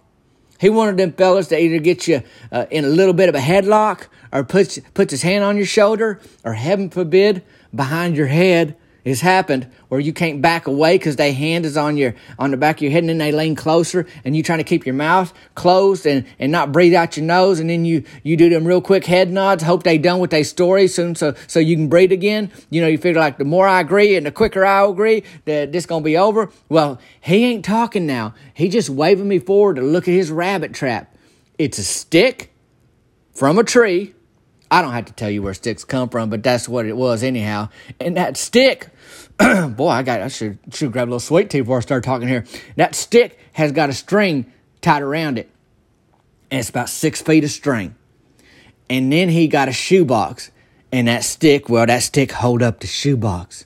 He 0.59 0.69
wanted 0.69 0.97
them 0.97 1.13
fellas 1.13 1.47
to 1.47 1.59
either 1.59 1.79
get 1.79 2.07
you 2.07 2.21
uh, 2.51 2.65
in 2.69 2.85
a 2.85 2.89
little 2.89 3.13
bit 3.13 3.29
of 3.29 3.35
a 3.35 3.39
headlock 3.39 4.07
or 4.31 4.44
puts, 4.44 4.79
puts 4.94 5.12
his 5.12 5.23
hand 5.23 5.44
on 5.44 5.57
your 5.57 5.65
shoulder 5.65 6.19
or 6.44 6.53
heaven 6.53 6.89
forbid 6.89 7.44
behind 7.73 8.15
your 8.15 8.27
head 8.27 8.75
it's 9.03 9.21
happened 9.21 9.68
where 9.88 10.00
you 10.00 10.13
can't 10.13 10.42
back 10.42 10.68
away 10.68 10.98
because 10.98 11.15
their 11.15 11.33
hand 11.33 11.65
is 11.65 11.77
on 11.77 11.98
your 11.98 12.15
on 12.38 12.51
the 12.51 12.57
back 12.57 12.77
of 12.77 12.83
your 12.83 12.92
head 12.92 13.03
and 13.03 13.09
then 13.09 13.18
they 13.18 13.31
lean 13.31 13.56
closer 13.56 14.06
and 14.24 14.36
you 14.36 14.44
trying 14.44 14.59
to 14.59 14.63
keep 14.63 14.86
your 14.86 14.95
mouth 14.95 15.33
closed 15.56 16.06
and, 16.06 16.25
and 16.39 16.51
not 16.51 16.71
breathe 16.71 16.94
out 16.94 17.18
your 17.18 17.25
nose 17.25 17.59
and 17.59 17.69
then 17.69 17.86
you 17.86 18.03
you 18.24 18.38
do 18.38 18.50
them 18.50 18.65
real 18.65 18.81
quick 18.81 19.06
head 19.06 19.31
nods 19.31 19.63
hope 19.63 19.83
they 19.83 19.98
done 19.98 20.19
with 20.19 20.31
their 20.31 20.44
story 20.44 20.88
soon 20.88 21.15
so 21.15 21.34
so 21.48 21.60
you 21.60 21.75
can 21.75 21.88
breathe 21.88 22.12
again. 22.12 22.51
You 22.70 22.81
know 22.81 22.88
you 22.88 22.98
figure 22.98 23.20
like 23.20 23.38
the 23.38 23.46
more 23.46 23.67
i 23.67 23.79
agree 23.79 24.15
and 24.15 24.25
the 24.25 24.31
quicker 24.31 24.65
i 24.65 24.86
agree 24.86 25.24
that 25.46 25.72
this 25.72 25.86
gonna 25.86 26.03
be 26.03 26.17
over 26.17 26.51
well 26.70 27.00
he 27.22 27.46
ain't 27.46 27.63
talking 27.63 28.05
now. 28.05 28.34
He 28.53 28.67
just 28.67 28.89
waving 28.89 29.27
me 29.27 29.39
forward 29.39 29.75
to 29.75 29.81
look 29.81 30.08
at 30.08 30.13
his 30.13 30.31
rabbit 30.31 30.74
trap. 30.74 31.15
It's 31.58 31.77
a 31.77 31.84
stick 31.84 32.51
from 33.34 33.60
a 33.60 33.63
tree. 33.63 34.13
I 34.72 34.81
don't 34.81 34.93
have 34.93 35.05
to 35.05 35.13
tell 35.13 35.29
you 35.29 35.43
where 35.43 35.53
sticks 35.53 35.84
come 35.84 36.10
from, 36.10 36.29
but 36.29 36.43
that's 36.43 36.67
what 36.67 36.86
it 36.86 36.96
was 36.96 37.24
anyhow. 37.24 37.70
And 38.00 38.17
that 38.17 38.38
stick, 38.38 38.89
boy, 39.75 39.89
I 39.89 40.03
got 40.03 40.21
I 40.21 40.27
should 40.27 40.60
should 40.71 40.91
grab 40.91 41.07
a 41.07 41.10
little 41.10 41.19
sweet 41.19 41.50
tea 41.50 41.62
before 41.62 41.77
I 41.77 41.81
start 41.81 42.03
talking 42.03 42.27
here. 42.27 42.45
That 42.75 42.95
stick 42.95 43.39
has 43.53 43.71
got 43.71 43.89
a 43.89 43.93
string 43.93 44.51
tied 44.81 45.01
around 45.01 45.38
it, 45.38 45.50
and 46.50 46.60
it's 46.60 46.69
about 46.69 46.89
six 46.89 47.21
feet 47.21 47.43
of 47.43 47.50
string. 47.50 47.95
And 48.89 49.12
then 49.12 49.29
he 49.29 49.48
got 49.48 49.69
a 49.69 49.71
shoebox, 49.71 50.51
and 50.91 51.07
that 51.07 51.24
stick, 51.24 51.69
well, 51.69 51.86
that 51.86 52.03
stick 52.03 52.31
hold 52.31 52.62
up 52.62 52.81
the 52.81 52.88
shoebox. 52.88 53.65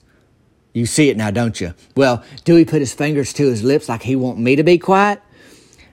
You 0.72 0.86
see 0.86 1.08
it 1.08 1.16
now, 1.16 1.30
don't 1.30 1.60
you? 1.60 1.74
Well, 1.96 2.22
Dewey 2.44 2.64
put 2.64 2.80
his 2.80 2.92
fingers 2.92 3.32
to 3.34 3.46
his 3.46 3.64
lips 3.64 3.88
like 3.88 4.02
he 4.02 4.14
want 4.14 4.38
me 4.38 4.56
to 4.56 4.62
be 4.62 4.78
quiet. 4.78 5.22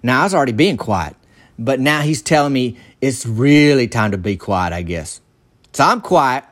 Now 0.03 0.21
I 0.21 0.23
was 0.25 0.33
already 0.35 0.51
being 0.51 0.77
quiet. 0.77 1.15
But 1.57 1.79
now 1.79 2.01
he's 2.01 2.21
telling 2.21 2.53
me 2.53 2.77
it's 2.99 3.25
really 3.25 3.87
time 3.87 4.11
to 4.11 4.17
be 4.17 4.37
quiet, 4.37 4.73
I 4.73 4.81
guess. 4.81 5.21
So 5.71 5.83
I'm 5.83 6.01
quiet, 6.01 6.43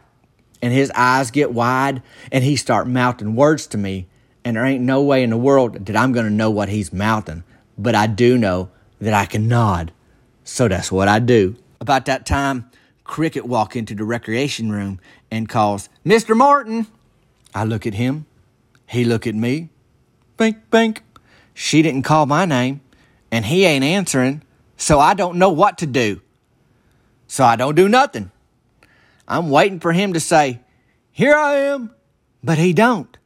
and 0.62 0.74
his 0.74 0.92
eyes 0.96 1.32
get 1.32 1.54
wide, 1.54 2.02
and 2.32 2.44
he 2.44 2.56
start 2.56 2.88
mouthing 2.88 3.36
words 3.36 3.68
to 3.68 3.78
me. 3.78 4.08
And 4.44 4.56
there 4.56 4.66
ain't 4.66 4.84
no 4.84 5.02
way 5.04 5.24
in 5.24 5.30
the 5.30 5.38
world 5.38 5.86
that 5.86 5.96
I'm 5.96 6.12
going 6.12 6.26
to 6.26 6.32
know 6.32 6.50
what 6.50 6.70
he's 6.70 6.92
mouthing. 6.92 7.44
But 7.78 7.96
I 7.96 8.08
do 8.08 8.38
know 8.38 8.70
that 9.00 9.14
I 9.14 9.26
can 9.26 9.48
nod. 9.48 9.92
So 10.44 10.68
that's 10.68 10.92
what 10.92 11.08
I 11.08 11.20
do. 11.20 11.56
About 11.80 12.06
that 12.06 12.26
time, 12.26 12.70
Cricket 13.04 13.46
walk 13.46 13.76
into 13.76 13.94
the 13.94 14.04
recreation 14.04 14.72
room 14.72 15.00
and 15.30 15.50
calls, 15.50 15.90
Mr. 16.06 16.36
Martin. 16.36 16.88
I 17.54 17.64
look 17.66 17.86
at 17.86 17.96
him. 17.96 18.26
He 18.88 19.04
look 19.04 19.28
at 19.28 19.36
me. 19.36 19.70
Bink, 20.38 20.70
bink. 20.70 21.04
She 21.54 21.82
didn't 21.82 22.04
call 22.04 22.26
my 22.26 22.46
name, 22.46 22.82
and 23.32 23.46
he 23.46 23.66
ain't 23.66 23.84
answering. 23.84 24.44
So 24.78 25.00
I 25.00 25.14
don't 25.14 25.38
know 25.38 25.50
what 25.50 25.78
to 25.80 25.86
do. 25.86 26.22
So 27.28 27.44
I 27.44 27.56
don't 27.56 27.76
do 27.76 27.88
nothing. 27.88 28.32
I'm 29.32 29.50
waiting 29.50 29.80
for 29.80 29.94
him 29.94 30.12
to 30.12 30.20
say, 30.20 30.60
here 31.10 31.34
I 31.34 31.54
am. 31.56 31.96
But 32.44 32.58
he 32.58 32.74
don't. 32.74 33.18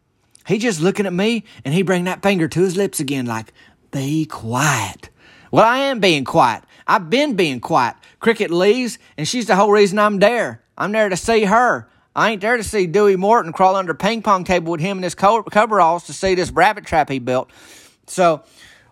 He 0.45 0.59
just 0.59 0.79
looking 0.79 1.07
at 1.07 1.13
me 1.13 1.45
and 1.65 1.73
he 1.73 1.81
bring 1.81 2.03
that 2.03 2.21
finger 2.21 2.47
to 2.47 2.59
his 2.61 2.77
lips 2.77 2.99
again 2.99 3.25
like, 3.25 3.51
be 3.89 4.25
quiet. 4.25 5.09
Well, 5.49 5.65
I 5.65 5.79
am 5.79 5.99
being 5.99 6.23
quiet. 6.23 6.63
I've 6.85 7.09
been 7.09 7.35
being 7.35 7.59
quiet. 7.59 7.95
Cricket 8.19 8.51
leaves, 8.51 8.99
and 9.17 9.27
she's 9.27 9.47
the 9.47 9.55
whole 9.55 9.71
reason 9.71 9.97
I'm 9.97 10.19
there. 10.19 10.61
I'm 10.77 10.91
there 10.91 11.09
to 11.09 11.17
see 11.17 11.45
her. 11.45 11.89
I 12.15 12.31
ain't 12.31 12.41
there 12.41 12.57
to 12.57 12.63
see 12.63 12.85
Dewey 12.85 13.15
Morton 13.15 13.51
crawl 13.51 13.75
under 13.75 13.93
a 13.93 13.95
ping 13.95 14.21
pong 14.21 14.43
table 14.43 14.73
with 14.73 14.81
him 14.81 14.97
and 14.97 15.03
his 15.03 15.15
coveralls 15.15 16.03
to 16.05 16.13
see 16.13 16.35
this 16.35 16.51
rabbit 16.51 16.85
trap 16.85 17.09
he 17.09 17.17
built. 17.17 17.49
So, 18.05 18.43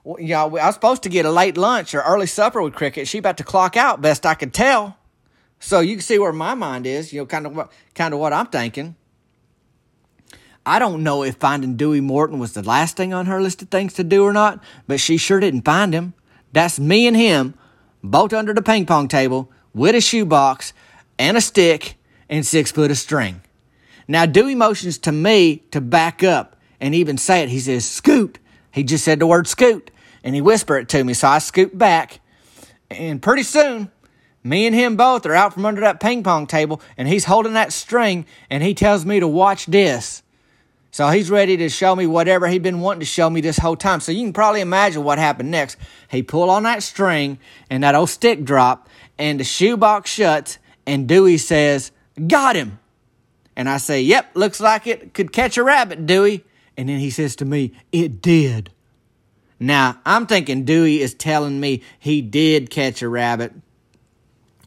you 0.03 0.29
know, 0.29 0.57
I 0.57 0.65
was 0.65 0.73
supposed 0.73 1.03
to 1.03 1.09
get 1.09 1.25
a 1.25 1.31
late 1.31 1.57
lunch 1.57 1.93
or 1.93 2.01
early 2.01 2.25
supper 2.25 2.61
with 2.61 2.73
Cricket. 2.73 3.07
She 3.07 3.19
about 3.19 3.37
to 3.37 3.43
clock 3.43 3.77
out, 3.77 4.01
best 4.01 4.25
I 4.25 4.33
could 4.33 4.53
tell. 4.53 4.97
So 5.63 5.79
you 5.79 5.95
can 5.95 6.01
see 6.01 6.19
where 6.19 6.33
my 6.33 6.55
mind 6.55 6.85
is. 6.85 7.13
You 7.13 7.21
know, 7.21 7.25
kind 7.25 7.45
of 7.45 7.55
what 7.55 7.71
kind 7.95 8.13
of 8.13 8.19
what 8.19 8.33
I'm 8.33 8.47
thinking. 8.47 8.95
I 10.65 10.77
don't 10.77 11.03
know 11.03 11.23
if 11.23 11.35
finding 11.35 11.77
Dewey 11.77 12.01
Morton 12.01 12.37
was 12.37 12.53
the 12.53 12.63
last 12.63 12.97
thing 12.97 13.13
on 13.13 13.27
her 13.27 13.41
list 13.41 13.61
of 13.61 13.69
things 13.69 13.93
to 13.93 14.03
do 14.03 14.25
or 14.25 14.33
not, 14.33 14.61
but 14.87 14.99
she 14.99 15.17
sure 15.17 15.39
didn't 15.39 15.63
find 15.63 15.93
him. 15.93 16.13
That's 16.51 16.79
me 16.79 17.07
and 17.07 17.15
him, 17.15 17.55
both 18.03 18.33
under 18.33 18.53
the 18.53 18.61
ping 18.61 18.85
pong 18.85 19.07
table, 19.07 19.51
with 19.73 19.95
a 19.95 20.01
shoebox 20.01 20.73
and 21.17 21.37
a 21.37 21.41
stick 21.41 21.95
and 22.29 22.45
six 22.45 22.71
foot 22.71 22.91
of 22.91 22.97
string. 22.97 23.41
Now, 24.07 24.25
Dewey 24.25 24.55
motions 24.55 24.97
to 24.99 25.11
me 25.11 25.63
to 25.71 25.81
back 25.81 26.23
up 26.23 26.57
and 26.79 26.93
even 26.93 27.17
say 27.17 27.41
it. 27.41 27.49
He 27.49 27.59
says, 27.59 27.85
Scoot. 27.85 28.37
He 28.71 28.83
just 28.83 29.05
said 29.05 29.19
the 29.19 29.27
word 29.27 29.47
scoot 29.47 29.91
and 30.23 30.35
he 30.35 30.41
whispered 30.41 30.77
it 30.77 30.89
to 30.89 31.03
me. 31.03 31.13
So 31.13 31.27
I 31.27 31.39
scoot 31.39 31.77
back. 31.77 32.19
And 32.89 33.21
pretty 33.21 33.43
soon, 33.43 33.91
me 34.43 34.67
and 34.67 34.75
him 34.75 34.97
both 34.97 35.25
are 35.25 35.33
out 35.33 35.53
from 35.53 35.65
under 35.65 35.81
that 35.81 35.99
ping 35.99 36.23
pong 36.23 36.47
table 36.47 36.81
and 36.97 37.07
he's 37.07 37.25
holding 37.25 37.53
that 37.53 37.71
string 37.71 38.25
and 38.49 38.61
he 38.61 38.73
tells 38.73 39.05
me 39.05 39.19
to 39.19 39.27
watch 39.27 39.65
this. 39.65 40.21
So 40.91 41.09
he's 41.09 41.31
ready 41.31 41.57
to 41.57 41.69
show 41.69 41.95
me 41.95 42.05
whatever 42.05 42.47
he'd 42.47 42.61
been 42.61 42.79
wanting 42.79 42.99
to 42.99 43.05
show 43.07 43.27
me 43.27 43.41
this 43.41 43.57
whole 43.57 43.75
time. 43.75 43.99
So 43.99 44.11
you 44.11 44.21
can 44.21 44.33
probably 44.33 44.61
imagine 44.61 45.03
what 45.03 45.17
happened 45.17 45.49
next. 45.49 45.77
He 46.07 46.21
pulled 46.21 46.51
on 46.51 46.63
that 46.63 46.83
string 46.83 47.39
and 47.71 47.83
that 47.83 47.95
old 47.95 48.11
stick 48.11 48.43
drop, 48.43 48.87
and 49.17 49.39
the 49.39 49.43
shoebox 49.43 50.11
shuts, 50.11 50.59
and 50.85 51.07
Dewey 51.07 51.39
says, 51.39 51.91
Got 52.27 52.55
him. 52.55 52.77
And 53.55 53.67
I 53.67 53.77
say, 53.77 54.03
Yep, 54.03 54.35
looks 54.35 54.59
like 54.59 54.85
it 54.85 55.15
could 55.15 55.33
catch 55.33 55.57
a 55.57 55.63
rabbit, 55.63 56.05
Dewey. 56.05 56.43
And 56.77 56.87
then 56.87 56.99
he 56.99 57.09
says 57.09 57.35
to 57.37 57.45
me, 57.45 57.73
It 57.91 58.21
did. 58.21 58.69
Now, 59.59 59.99
I'm 60.05 60.27
thinking 60.27 60.63
Dewey 60.63 61.01
is 61.01 61.15
telling 61.15 61.59
me 61.59 61.81
he 61.97 62.21
did 62.21 62.69
catch 62.69 63.01
a 63.01 63.09
rabbit 63.09 63.53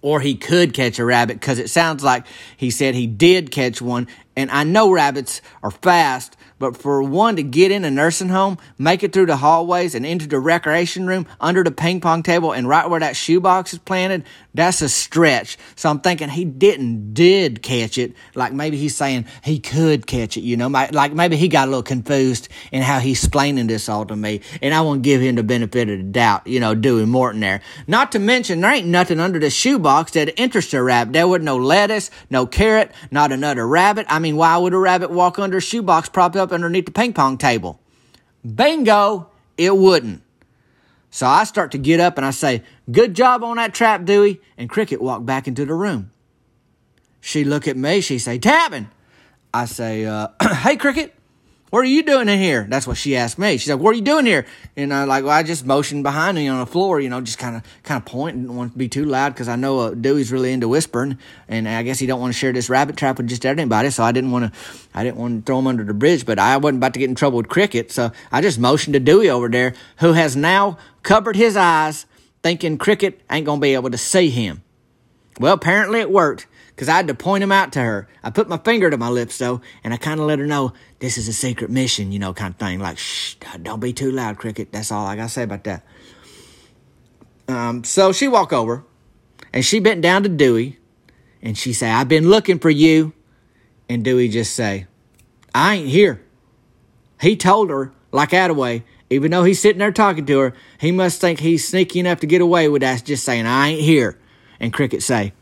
or 0.03 0.21
he 0.21 0.35
could 0.35 0.75
catch 0.75 0.99
a 0.99 1.05
rabbit 1.05 1.41
because 1.41 1.59
it 1.59 1.71
sounds 1.71 2.05
like 2.05 2.27
he 2.57 2.71
said 2.71 2.95
he 2.95 3.07
did 3.07 3.51
catch 3.51 3.81
one. 3.81 4.07
And 4.37 4.51
I 4.51 4.65
know 4.65 4.93
rabbits 4.93 5.41
are 5.63 5.71
fast, 5.71 6.37
but 6.59 6.77
for 6.77 7.03
one 7.03 7.37
to 7.37 7.43
get 7.43 7.71
in 7.71 7.85
a 7.85 7.91
nursing 7.91 8.29
home, 8.29 8.59
make 8.79 9.03
it 9.03 9.13
through 9.13 9.27
the 9.27 9.37
hallways 9.37 9.95
and 9.95 10.05
into 10.05 10.27
the 10.27 10.39
recreation 10.39 11.07
room, 11.07 11.27
under 11.41 11.65
the 11.65 11.71
ping 11.71 12.01
pong 12.01 12.23
table, 12.23 12.53
and 12.53 12.69
right 12.69 12.89
where 12.89 13.01
that 13.01 13.17
shoebox 13.17 13.73
is 13.73 13.79
planted, 13.79 14.25
that's 14.57 14.83
a 14.83 14.89
stretch. 14.89 15.59
So 15.77 15.91
I'm 15.91 16.01
thinking 16.01 16.29
he 16.29 16.45
didn't 16.45 17.15
did 17.15 17.63
catch 17.63 17.99
it. 17.99 18.15
Like 18.35 18.53
maybe 18.53 18.77
he's 18.77 18.97
saying 18.97 19.27
he 19.43 19.59
could 19.59 20.07
catch 20.07 20.37
it, 20.37 20.43
you 20.43 20.57
know, 20.57 20.69
like 20.69 21.13
maybe 21.13 21.37
he 21.37 21.49
got 21.49 21.69
a 21.69 21.71
little 21.71 21.83
confused 21.83 22.49
in 22.73 22.83
how 22.83 22.99
he's 22.99 23.23
explaining 23.23 23.67
this 23.67 23.89
all 23.89 24.07
to 24.07 24.17
me. 24.17 24.41
And 24.63 24.75
I 24.75 24.81
want 24.81 25.03
to 25.03 25.09
give 25.09 25.21
him 25.21 25.37
the 25.37 25.43
benefit 25.43 25.89
of 25.89 25.99
the 25.99 26.05
doubt, 26.05 26.47
you 26.47 26.61
know, 26.61 26.75
Dewey 26.75 27.07
Morton 27.07 27.41
there. 27.41 27.61
Not 27.87 28.13
to 28.13 28.19
mention 28.19 28.61
there 28.61 28.73
ain't 28.73 28.87
nothing 28.87 29.21
under 29.21 29.39
the 29.39 29.51
shoebox 29.51 30.13
that 30.13 30.41
interests 30.41 30.75
a 30.75 30.83
rabbit. 30.83 31.13
There 31.13 31.29
was 31.29 31.43
no 31.43 31.57
lettuce, 31.57 32.11
no 32.31 32.47
carrot, 32.47 32.93
not 33.11 33.33
another 33.33 33.67
rabbit. 33.67 34.07
I 34.09 34.19
mean, 34.19 34.37
why 34.37 34.57
would 34.57 34.75
a 34.75 34.79
rabbit 34.79 35.11
walk 35.11 35.39
under 35.39 35.59
a 35.59 35.61
shoebox 35.61 36.09
propped 36.09 36.37
up 36.37 36.53
underneath 36.53 36.87
the 36.87 36.93
ping 36.93 37.13
pong 37.13 37.39
table. 37.39 37.81
Bingo, 38.43 39.29
it 39.59 39.77
wouldn't. 39.77 40.23
So 41.17 41.27
I 41.27 41.45
start 41.45 41.71
to 41.71 41.79
get 41.79 41.99
up 41.99 42.19
and 42.19 42.27
I 42.27 42.31
say, 42.31 42.63
Good 42.93 43.15
job 43.15 43.43
on 43.43 43.57
that 43.57 43.73
trap, 43.73 44.05
Dewey. 44.05 44.39
And 44.59 44.69
Cricket 44.69 45.01
walked 45.01 45.25
back 45.25 45.49
into 45.49 45.65
the 45.65 45.73
room. 45.73 46.11
She 47.23 47.43
look 47.43 47.67
at 47.67 47.75
me, 47.75 48.03
she 48.03 48.19
say, 48.19 48.39
Tavin. 48.39 48.89
I 49.55 49.65
say, 49.65 50.05
uh, 50.05 50.29
Hey, 50.57 50.77
Cricket, 50.77 51.15
what 51.71 51.81
are 51.81 51.89
you 51.89 52.05
doing 52.05 52.29
in 52.29 52.39
here? 52.39 52.65
That's 52.69 52.87
what 52.87 52.97
she 52.97 53.17
asked 53.17 53.39
me. 53.39 53.57
She's 53.57 53.69
like, 53.69 53.81
what 53.81 53.91
are 53.91 53.97
you 53.97 54.03
doing 54.03 54.25
here? 54.25 54.47
And 54.77 54.95
I 54.95 55.03
like, 55.03 55.25
well, 55.25 55.33
I 55.33 55.43
just 55.43 55.67
motioned 55.67 56.05
behind 56.05 56.37
me 56.37 56.47
on 56.47 56.61
the 56.61 56.67
floor, 56.67 57.01
you 57.01 57.09
know, 57.09 57.21
just 57.21 57.39
kind 57.39 57.57
of, 57.57 57.63
kind 57.83 58.01
of 58.01 58.07
pointing. 58.07 58.43
Didn't 58.43 58.57
want 58.57 58.73
to 58.73 58.79
be 58.79 58.89
too 58.89 59.05
loud 59.05 59.31
because 59.31 59.49
I 59.49 59.57
know 59.57 59.81
uh, 59.81 59.91
Dewey's 59.91 60.31
really 60.31 60.53
into 60.53 60.69
whispering, 60.69 61.19
and 61.49 61.69
I 61.69 61.83
guess 61.83 61.99
he 61.99 62.07
don't 62.07 62.21
want 62.21 62.33
to 62.33 62.39
share 62.39 62.53
this 62.53 62.71
rabbit 62.71 62.97
trap 62.97 63.17
with 63.17 63.27
just 63.27 63.45
anybody. 63.45 63.91
So 63.91 64.05
I 64.05 64.13
didn't 64.13 64.31
want 64.31 64.53
to, 64.53 64.59
I 64.95 65.03
didn't 65.03 65.17
want 65.17 65.45
to 65.45 65.47
throw 65.47 65.59
him 65.59 65.67
under 65.67 65.83
the 65.83 65.95
bridge. 65.95 66.25
But 66.25 66.39
I 66.39 66.57
wasn't 66.57 66.79
about 66.79 66.95
to 66.95 67.01
get 67.01 67.09
in 67.09 67.17
trouble 67.17 67.39
with 67.39 67.49
Cricket, 67.49 67.91
so 67.91 68.13
I 68.31 68.43
just 68.43 68.61
motioned 68.61 68.95
to 68.95 69.01
Dewey 69.01 69.29
over 69.29 69.49
there, 69.49 69.75
who 69.99 70.13
has 70.13 70.37
now 70.37 70.79
covered 71.03 71.35
his 71.35 71.57
eyes, 71.57 72.07
thinking 72.45 72.79
Cricket 72.79 73.21
ain't 73.29 73.45
gonna 73.45 73.61
be 73.61 73.75
able 73.75 73.91
to 73.91 73.99
see 73.99 74.31
him. 74.31 74.63
Well, 75.41 75.55
apparently 75.55 75.99
it 75.99 76.11
worked 76.11 76.47
because 76.77 76.91
I 76.91 76.97
had 76.97 77.09
to 77.09 77.15
point 77.15 77.43
him 77.43 77.51
out 77.51 77.73
to 77.73 77.81
her. 77.81 78.07
I 78.23 78.29
put 78.29 78.51
my 78.51 78.59
finger 78.59 78.91
to 78.91 78.99
my 78.99 79.09
lips 79.09 79.39
though, 79.39 79.63
and 79.83 79.95
I 79.95 79.97
kind 79.97 80.21
of 80.21 80.27
let 80.27 80.39
her 80.39 80.47
know 80.47 80.75
this 80.99 81.17
is 81.17 81.27
a 81.27 81.33
secret 81.33 81.71
mission, 81.71 82.13
you 82.13 82.19
know, 82.19 82.35
kind 82.35 82.53
of 82.53 82.59
thing. 82.61 82.81
Like, 82.81 82.99
shh, 82.99 83.37
don't 83.63 83.81
be 83.81 83.95
too 83.95 84.13
loud, 84.13 84.37
Cricket. 84.37 84.73
That's 84.73 84.93
all 84.93 85.07
I 85.07 85.17
gotta 85.17 85.31
say 85.31 85.43
about 85.43 85.65
that. 85.65 85.87
Um, 87.49 87.83
so 87.83 88.13
she 88.13 88.29
walk 88.29 88.53
over, 88.53 88.85
and 89.55 89.65
she 89.65 89.81
bent 89.81 90.03
down 90.03 90.23
to 90.25 90.29
Dewey, 90.29 90.79
and 91.41 91.57
she 91.57 91.73
say, 91.73 91.91
"I've 91.91 92.09
been 92.09 92.29
looking 92.29 92.59
for 92.59 92.71
you," 92.71 93.15
and 93.89 94.05
Dewey 94.05 94.29
just 94.29 94.55
say, 94.55 94.87
"I 95.55 95.77
ain't 95.77 95.89
here." 95.89 96.21
He 97.23 97.37
told 97.37 97.71
her 97.71 97.93
like 98.13 98.31
Attaway, 98.31 98.83
even 99.09 99.31
though 99.31 99.45
he's 99.45 99.61
sitting 99.61 99.79
there 99.79 99.93
talking 99.93 100.27
to 100.27 100.39
her, 100.41 100.55
he 100.79 100.93
must 100.93 101.23
think 101.23 101.41
he's 101.41 101.67
sneaky 101.67 102.01
enough 102.01 102.21
to 102.21 102.27
get 102.27 102.43
away 102.43 102.69
with 102.69 102.83
that, 102.83 103.03
just 103.03 103.25
saying, 103.25 103.47
"I 103.47 103.69
ain't 103.69 103.81
here." 103.81 104.19
And 104.61 104.75
Cricket 104.75 105.03
say, 105.03 105.33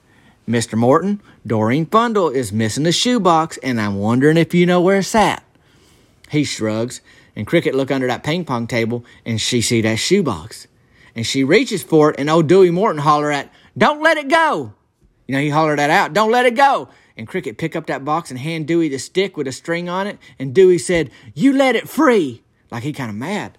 Mr. 0.48 0.76
Morton, 0.76 1.22
Doreen 1.46 1.86
Fundle 1.86 2.34
is 2.34 2.52
missing 2.52 2.86
a 2.86 2.92
shoebox, 2.92 3.56
and 3.58 3.80
I'm 3.80 3.96
wondering 3.96 4.36
if 4.36 4.52
you 4.52 4.66
know 4.66 4.80
where 4.80 4.98
it's 4.98 5.14
at. 5.14 5.42
He 6.30 6.44
shrugs, 6.44 7.00
and 7.34 7.46
Cricket 7.46 7.74
look 7.74 7.90
under 7.90 8.06
that 8.06 8.22
ping 8.22 8.44
pong 8.44 8.66
table, 8.66 9.04
and 9.24 9.40
she 9.40 9.62
see 9.62 9.80
that 9.80 9.98
shoebox. 9.98 10.66
And 11.14 11.26
she 11.26 11.44
reaches 11.44 11.82
for 11.82 12.10
it, 12.10 12.16
and 12.18 12.28
old 12.28 12.46
Dewey 12.46 12.70
Morton 12.70 13.00
holler 13.00 13.30
at, 13.30 13.50
Don't 13.76 14.02
let 14.02 14.18
it 14.18 14.28
go! 14.28 14.74
You 15.26 15.34
know, 15.34 15.40
he 15.40 15.48
hollered 15.48 15.78
that 15.78 15.90
out, 15.90 16.12
Don't 16.12 16.30
let 16.30 16.44
it 16.44 16.56
go! 16.56 16.88
And 17.16 17.26
Cricket 17.26 17.56
pick 17.56 17.74
up 17.74 17.86
that 17.86 18.04
box 18.04 18.30
and 18.30 18.38
hand 18.38 18.66
Dewey 18.66 18.88
the 18.88 18.98
stick 18.98 19.38
with 19.38 19.46
a 19.46 19.52
string 19.52 19.88
on 19.88 20.06
it, 20.06 20.18
and 20.38 20.54
Dewey 20.54 20.78
said, 20.78 21.10
You 21.32 21.54
let 21.54 21.74
it 21.74 21.88
free! 21.88 22.42
Like 22.70 22.82
he 22.82 22.92
kind 22.92 23.08
of 23.08 23.16
mad. 23.16 23.56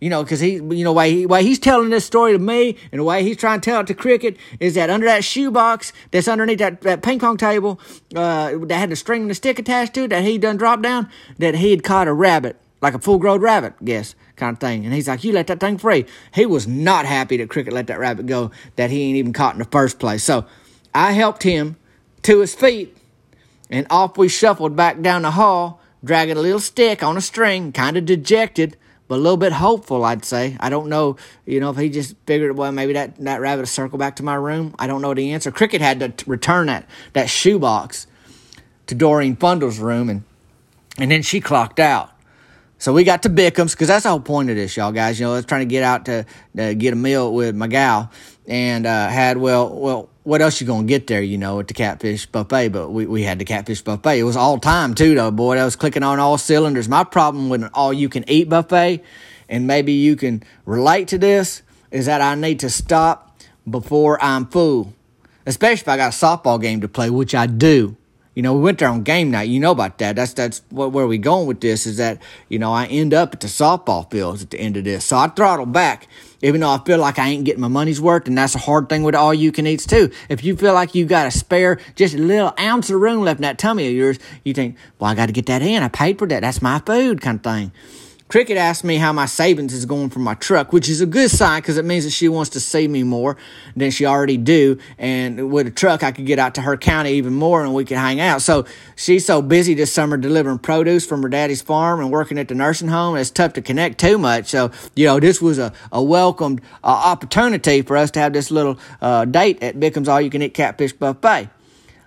You 0.00 0.08
know, 0.08 0.22
because 0.22 0.40
he, 0.40 0.54
you 0.54 0.82
know, 0.82 0.92
why 0.92 1.10
he, 1.10 1.26
why 1.26 1.42
he's 1.42 1.58
telling 1.58 1.90
this 1.90 2.06
story 2.06 2.32
to 2.32 2.38
me 2.38 2.76
and 2.90 3.00
the 3.00 3.04
way 3.04 3.22
he's 3.22 3.36
trying 3.36 3.60
to 3.60 3.70
tell 3.70 3.80
it 3.80 3.86
to 3.88 3.94
Cricket 3.94 4.38
is 4.58 4.74
that 4.74 4.88
under 4.88 5.06
that 5.06 5.24
shoebox 5.24 5.92
that's 6.10 6.26
underneath 6.26 6.58
that, 6.58 6.80
that 6.80 7.02
ping 7.02 7.18
pong 7.18 7.36
table, 7.36 7.78
uh, 8.16 8.56
that 8.62 8.76
had 8.76 8.90
the 8.90 8.96
string 8.96 9.22
and 9.22 9.30
the 9.30 9.34
stick 9.34 9.58
attached 9.58 9.92
to 9.94 10.04
it 10.04 10.08
that 10.08 10.24
he 10.24 10.38
done 10.38 10.56
dropped 10.56 10.82
down, 10.82 11.10
that 11.38 11.54
he 11.54 11.70
had 11.70 11.84
caught 11.84 12.08
a 12.08 12.14
rabbit, 12.14 12.56
like 12.80 12.94
a 12.94 12.98
full 12.98 13.18
grown 13.18 13.40
rabbit, 13.42 13.74
guess, 13.84 14.14
kind 14.36 14.54
of 14.56 14.60
thing. 14.60 14.86
And 14.86 14.94
he's 14.94 15.06
like, 15.06 15.22
you 15.22 15.32
let 15.32 15.48
that 15.48 15.60
thing 15.60 15.76
free. 15.76 16.06
He 16.32 16.46
was 16.46 16.66
not 16.66 17.04
happy 17.04 17.36
that 17.36 17.50
Cricket 17.50 17.74
let 17.74 17.88
that 17.88 17.98
rabbit 17.98 18.24
go 18.24 18.52
that 18.76 18.90
he 18.90 19.02
ain't 19.02 19.18
even 19.18 19.34
caught 19.34 19.52
in 19.54 19.58
the 19.58 19.66
first 19.66 19.98
place. 19.98 20.24
So 20.24 20.46
I 20.94 21.12
helped 21.12 21.42
him 21.42 21.76
to 22.22 22.40
his 22.40 22.54
feet 22.54 22.96
and 23.68 23.86
off 23.90 24.16
we 24.16 24.28
shuffled 24.28 24.76
back 24.76 25.02
down 25.02 25.22
the 25.22 25.32
hall, 25.32 25.80
dragging 26.02 26.38
a 26.38 26.40
little 26.40 26.58
stick 26.58 27.02
on 27.02 27.18
a 27.18 27.20
string, 27.20 27.70
kind 27.70 27.98
of 27.98 28.06
dejected 28.06 28.78
but 29.10 29.16
a 29.16 29.22
little 29.22 29.36
bit 29.36 29.52
hopeful, 29.52 30.04
I'd 30.04 30.24
say. 30.24 30.56
I 30.60 30.70
don't 30.70 30.88
know, 30.88 31.16
you 31.44 31.58
know, 31.58 31.70
if 31.70 31.76
he 31.76 31.88
just 31.88 32.14
figured, 32.26 32.56
well, 32.56 32.70
maybe 32.70 32.92
that, 32.92 33.16
that 33.16 33.40
rabbit 33.40 33.62
will 33.62 33.66
circle 33.66 33.98
back 33.98 34.14
to 34.16 34.22
my 34.22 34.36
room. 34.36 34.72
I 34.78 34.86
don't 34.86 35.02
know 35.02 35.12
the 35.14 35.32
answer. 35.32 35.50
Cricket 35.50 35.80
had 35.80 35.98
to 35.98 36.10
t- 36.10 36.24
return 36.28 36.68
that, 36.68 36.88
that 37.14 37.28
shoebox 37.28 38.06
to 38.86 38.94
Doreen 38.94 39.34
Fundle's 39.34 39.80
room, 39.80 40.10
and, 40.10 40.22
and 40.96 41.10
then 41.10 41.22
she 41.22 41.40
clocked 41.40 41.80
out. 41.80 42.12
So 42.78 42.92
we 42.92 43.02
got 43.02 43.24
to 43.24 43.30
Bickham's 43.30 43.74
because 43.74 43.88
that's 43.88 44.04
the 44.04 44.10
whole 44.10 44.20
point 44.20 44.48
of 44.48 44.54
this, 44.54 44.76
y'all 44.76 44.92
guys. 44.92 45.18
You 45.18 45.26
know, 45.26 45.32
I 45.32 45.36
was 45.38 45.44
trying 45.44 45.62
to 45.62 45.72
get 45.72 45.82
out 45.82 46.04
to, 46.04 46.24
to 46.54 46.76
get 46.76 46.92
a 46.92 46.96
meal 46.96 47.34
with 47.34 47.56
my 47.56 47.66
gal, 47.66 48.12
and 48.46 48.86
uh, 48.86 49.08
had 49.08 49.38
well, 49.38 49.74
well, 49.74 50.08
what 50.30 50.40
else 50.40 50.60
you 50.60 50.66
gonna 50.68 50.86
get 50.86 51.08
there, 51.08 51.20
you 51.20 51.36
know, 51.36 51.58
at 51.58 51.66
the 51.66 51.74
catfish 51.74 52.24
buffet? 52.24 52.68
But 52.68 52.90
we, 52.90 53.04
we 53.04 53.24
had 53.24 53.40
the 53.40 53.44
catfish 53.44 53.82
buffet. 53.82 54.20
It 54.20 54.22
was 54.22 54.36
all 54.36 54.60
time 54.60 54.94
too, 54.94 55.16
though, 55.16 55.32
boy. 55.32 55.58
I 55.58 55.64
was 55.64 55.74
clicking 55.74 56.04
on 56.04 56.20
all 56.20 56.38
cylinders. 56.38 56.88
My 56.88 57.02
problem 57.02 57.48
with 57.48 57.64
an 57.64 57.70
all 57.74 57.92
you 57.92 58.08
can 58.08 58.22
eat 58.30 58.48
buffet, 58.48 59.02
and 59.48 59.66
maybe 59.66 59.92
you 59.92 60.14
can 60.14 60.44
relate 60.66 61.08
to 61.08 61.18
this, 61.18 61.62
is 61.90 62.06
that 62.06 62.20
I 62.20 62.36
need 62.36 62.60
to 62.60 62.70
stop 62.70 63.40
before 63.68 64.22
I'm 64.22 64.46
full. 64.46 64.94
Especially 65.46 65.80
if 65.80 65.88
I 65.88 65.96
got 65.96 66.14
a 66.14 66.16
softball 66.16 66.62
game 66.62 66.80
to 66.82 66.86
play, 66.86 67.10
which 67.10 67.34
I 67.34 67.46
do. 67.46 67.96
You 68.36 68.44
know, 68.44 68.54
we 68.54 68.60
went 68.60 68.78
there 68.78 68.88
on 68.88 69.02
game 69.02 69.32
night. 69.32 69.48
You 69.48 69.58
know 69.58 69.72
about 69.72 69.98
that. 69.98 70.14
That's 70.14 70.34
that's 70.34 70.62
what, 70.70 70.92
where 70.92 71.08
we 71.08 71.18
going 71.18 71.48
with 71.48 71.60
this 71.60 71.86
is 71.86 71.96
that 71.96 72.22
you 72.48 72.60
know 72.60 72.72
I 72.72 72.86
end 72.86 73.12
up 73.12 73.34
at 73.34 73.40
the 73.40 73.48
softball 73.48 74.08
fields 74.08 74.44
at 74.44 74.50
the 74.50 74.60
end 74.60 74.76
of 74.76 74.84
this, 74.84 75.06
so 75.06 75.16
I 75.16 75.26
throttle 75.26 75.66
back 75.66 76.06
even 76.42 76.60
though 76.60 76.70
I 76.70 76.78
feel 76.84 76.98
like 76.98 77.18
I 77.18 77.28
ain't 77.28 77.44
getting 77.44 77.60
my 77.60 77.68
money's 77.68 78.00
worth, 78.00 78.26
and 78.26 78.36
that's 78.36 78.54
a 78.54 78.58
hard 78.58 78.88
thing 78.88 79.02
with 79.02 79.14
all 79.14 79.34
you 79.34 79.52
can 79.52 79.66
eats 79.66 79.86
too. 79.86 80.10
If 80.28 80.44
you 80.44 80.56
feel 80.56 80.74
like 80.74 80.94
you 80.94 81.06
got 81.06 81.26
a 81.26 81.30
spare, 81.30 81.78
just 81.94 82.14
a 82.14 82.18
little 82.18 82.52
ounce 82.58 82.90
of 82.90 83.00
room 83.00 83.22
left 83.22 83.38
in 83.38 83.42
that 83.42 83.58
tummy 83.58 83.88
of 83.88 83.94
yours, 83.94 84.18
you 84.44 84.54
think, 84.54 84.76
well, 84.98 85.10
I 85.10 85.14
got 85.14 85.26
to 85.26 85.32
get 85.32 85.46
that 85.46 85.62
in. 85.62 85.82
I 85.82 85.88
paid 85.88 86.18
for 86.18 86.26
that. 86.28 86.40
That's 86.40 86.62
my 86.62 86.78
food, 86.80 87.20
kind 87.20 87.36
of 87.38 87.42
thing. 87.42 87.72
Cricket 88.30 88.56
asked 88.56 88.84
me 88.84 88.94
how 88.94 89.12
my 89.12 89.26
savings 89.26 89.72
is 89.72 89.84
going 89.86 90.08
for 90.08 90.20
my 90.20 90.34
truck, 90.34 90.72
which 90.72 90.88
is 90.88 91.00
a 91.00 91.06
good 91.06 91.32
sign 91.32 91.60
because 91.60 91.76
it 91.76 91.84
means 91.84 92.04
that 92.04 92.12
she 92.12 92.28
wants 92.28 92.50
to 92.50 92.60
see 92.60 92.86
me 92.86 93.02
more 93.02 93.36
than 93.74 93.90
she 93.90 94.06
already 94.06 94.36
do. 94.36 94.78
And 94.98 95.50
with 95.50 95.66
a 95.66 95.72
truck, 95.72 96.04
I 96.04 96.12
could 96.12 96.26
get 96.26 96.38
out 96.38 96.54
to 96.54 96.60
her 96.60 96.76
county 96.76 97.10
even 97.14 97.34
more 97.34 97.64
and 97.64 97.74
we 97.74 97.84
could 97.84 97.96
hang 97.96 98.20
out. 98.20 98.40
So 98.42 98.66
she's 98.94 99.26
so 99.26 99.42
busy 99.42 99.74
this 99.74 99.92
summer 99.92 100.16
delivering 100.16 100.60
produce 100.60 101.04
from 101.04 101.24
her 101.24 101.28
daddy's 101.28 101.60
farm 101.60 101.98
and 101.98 102.12
working 102.12 102.38
at 102.38 102.46
the 102.46 102.54
nursing 102.54 102.86
home. 102.86 103.16
It's 103.16 103.32
tough 103.32 103.54
to 103.54 103.62
connect 103.62 103.98
too 103.98 104.16
much. 104.16 104.46
So, 104.46 104.70
you 104.94 105.06
know, 105.06 105.18
this 105.18 105.42
was 105.42 105.58
a, 105.58 105.72
a 105.90 106.00
welcomed 106.00 106.60
uh, 106.84 106.86
opportunity 106.86 107.82
for 107.82 107.96
us 107.96 108.12
to 108.12 108.20
have 108.20 108.32
this 108.32 108.52
little 108.52 108.78
uh, 109.00 109.24
date 109.24 109.60
at 109.60 109.80
Bickham's 109.80 110.08
All 110.08 110.20
You 110.20 110.30
Can 110.30 110.42
Eat 110.42 110.54
Catfish 110.54 110.92
Buffet. 110.92 111.48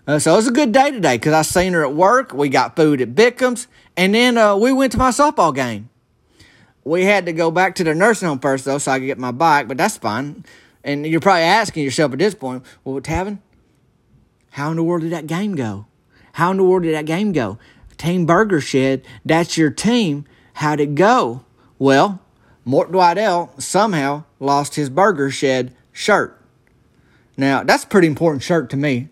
Uh, 0.08 0.20
so 0.20 0.32
it 0.32 0.36
was 0.38 0.48
a 0.48 0.52
good 0.52 0.72
day 0.72 0.90
today 0.90 1.18
because 1.18 1.34
I 1.34 1.42
seen 1.42 1.74
her 1.74 1.84
at 1.84 1.94
work. 1.94 2.32
We 2.32 2.48
got 2.48 2.78
food 2.78 3.02
at 3.02 3.14
Bickham's. 3.14 3.68
And 3.98 4.16
then 4.16 4.38
uh, 4.38 4.56
we 4.56 4.72
went 4.72 4.94
to 4.94 4.98
my 4.98 5.10
softball 5.10 5.54
game 5.54 5.90
we 6.84 7.06
had 7.06 7.26
to 7.26 7.34
go 7.34 7.52
back 7.52 7.76
to 7.76 7.84
the 7.84 7.96
nursing 7.96 8.28
home 8.28 8.40
first, 8.40 8.66
though, 8.66 8.78
so 8.78 8.92
I 8.92 9.00
could 9.00 9.06
get 9.06 9.18
my 9.18 9.32
bike, 9.32 9.68
but 9.68 9.78
that's 9.78 9.98
fine. 9.98 10.46
And 10.84 11.06
you're 11.08 11.22
probably 11.22 11.44
asking 11.44 11.84
yourself 11.84 12.14
at 12.14 12.20
this 12.20 12.36
point, 12.36 12.64
well, 12.84 13.00
Tavin, 13.00 13.40
how 14.52 14.70
in 14.72 14.78
the 14.78 14.84
world 14.84 15.02
did 15.02 15.12
that 15.12 15.28
game 15.28 15.56
go? 15.56 15.86
How 16.34 16.52
in 16.52 16.58
the 16.58 16.64
world 16.64 16.84
did 16.84 16.96
that 16.96 17.06
game 17.06 17.32
go? 17.32 17.58
Team 17.98 18.26
Burger 18.26 18.60
Shed, 18.60 19.06
that's 19.24 19.58
your 19.58 19.70
team. 19.70 20.26
How'd 20.56 20.80
it 20.80 20.96
go? 20.96 21.46
Well, 21.80 22.20
Mort 22.66 22.92
Dwidell 22.92 23.62
somehow 23.62 24.24
lost 24.40 24.76
his 24.76 24.90
Burger 24.90 25.32
Shed 25.32 25.74
shirt. 25.92 26.40
Now, 27.38 27.64
that's 27.64 27.84
a 27.84 27.88
pretty 27.88 28.08
important 28.08 28.44
shirt 28.44 28.70
to 28.72 28.78
me. 28.78 29.10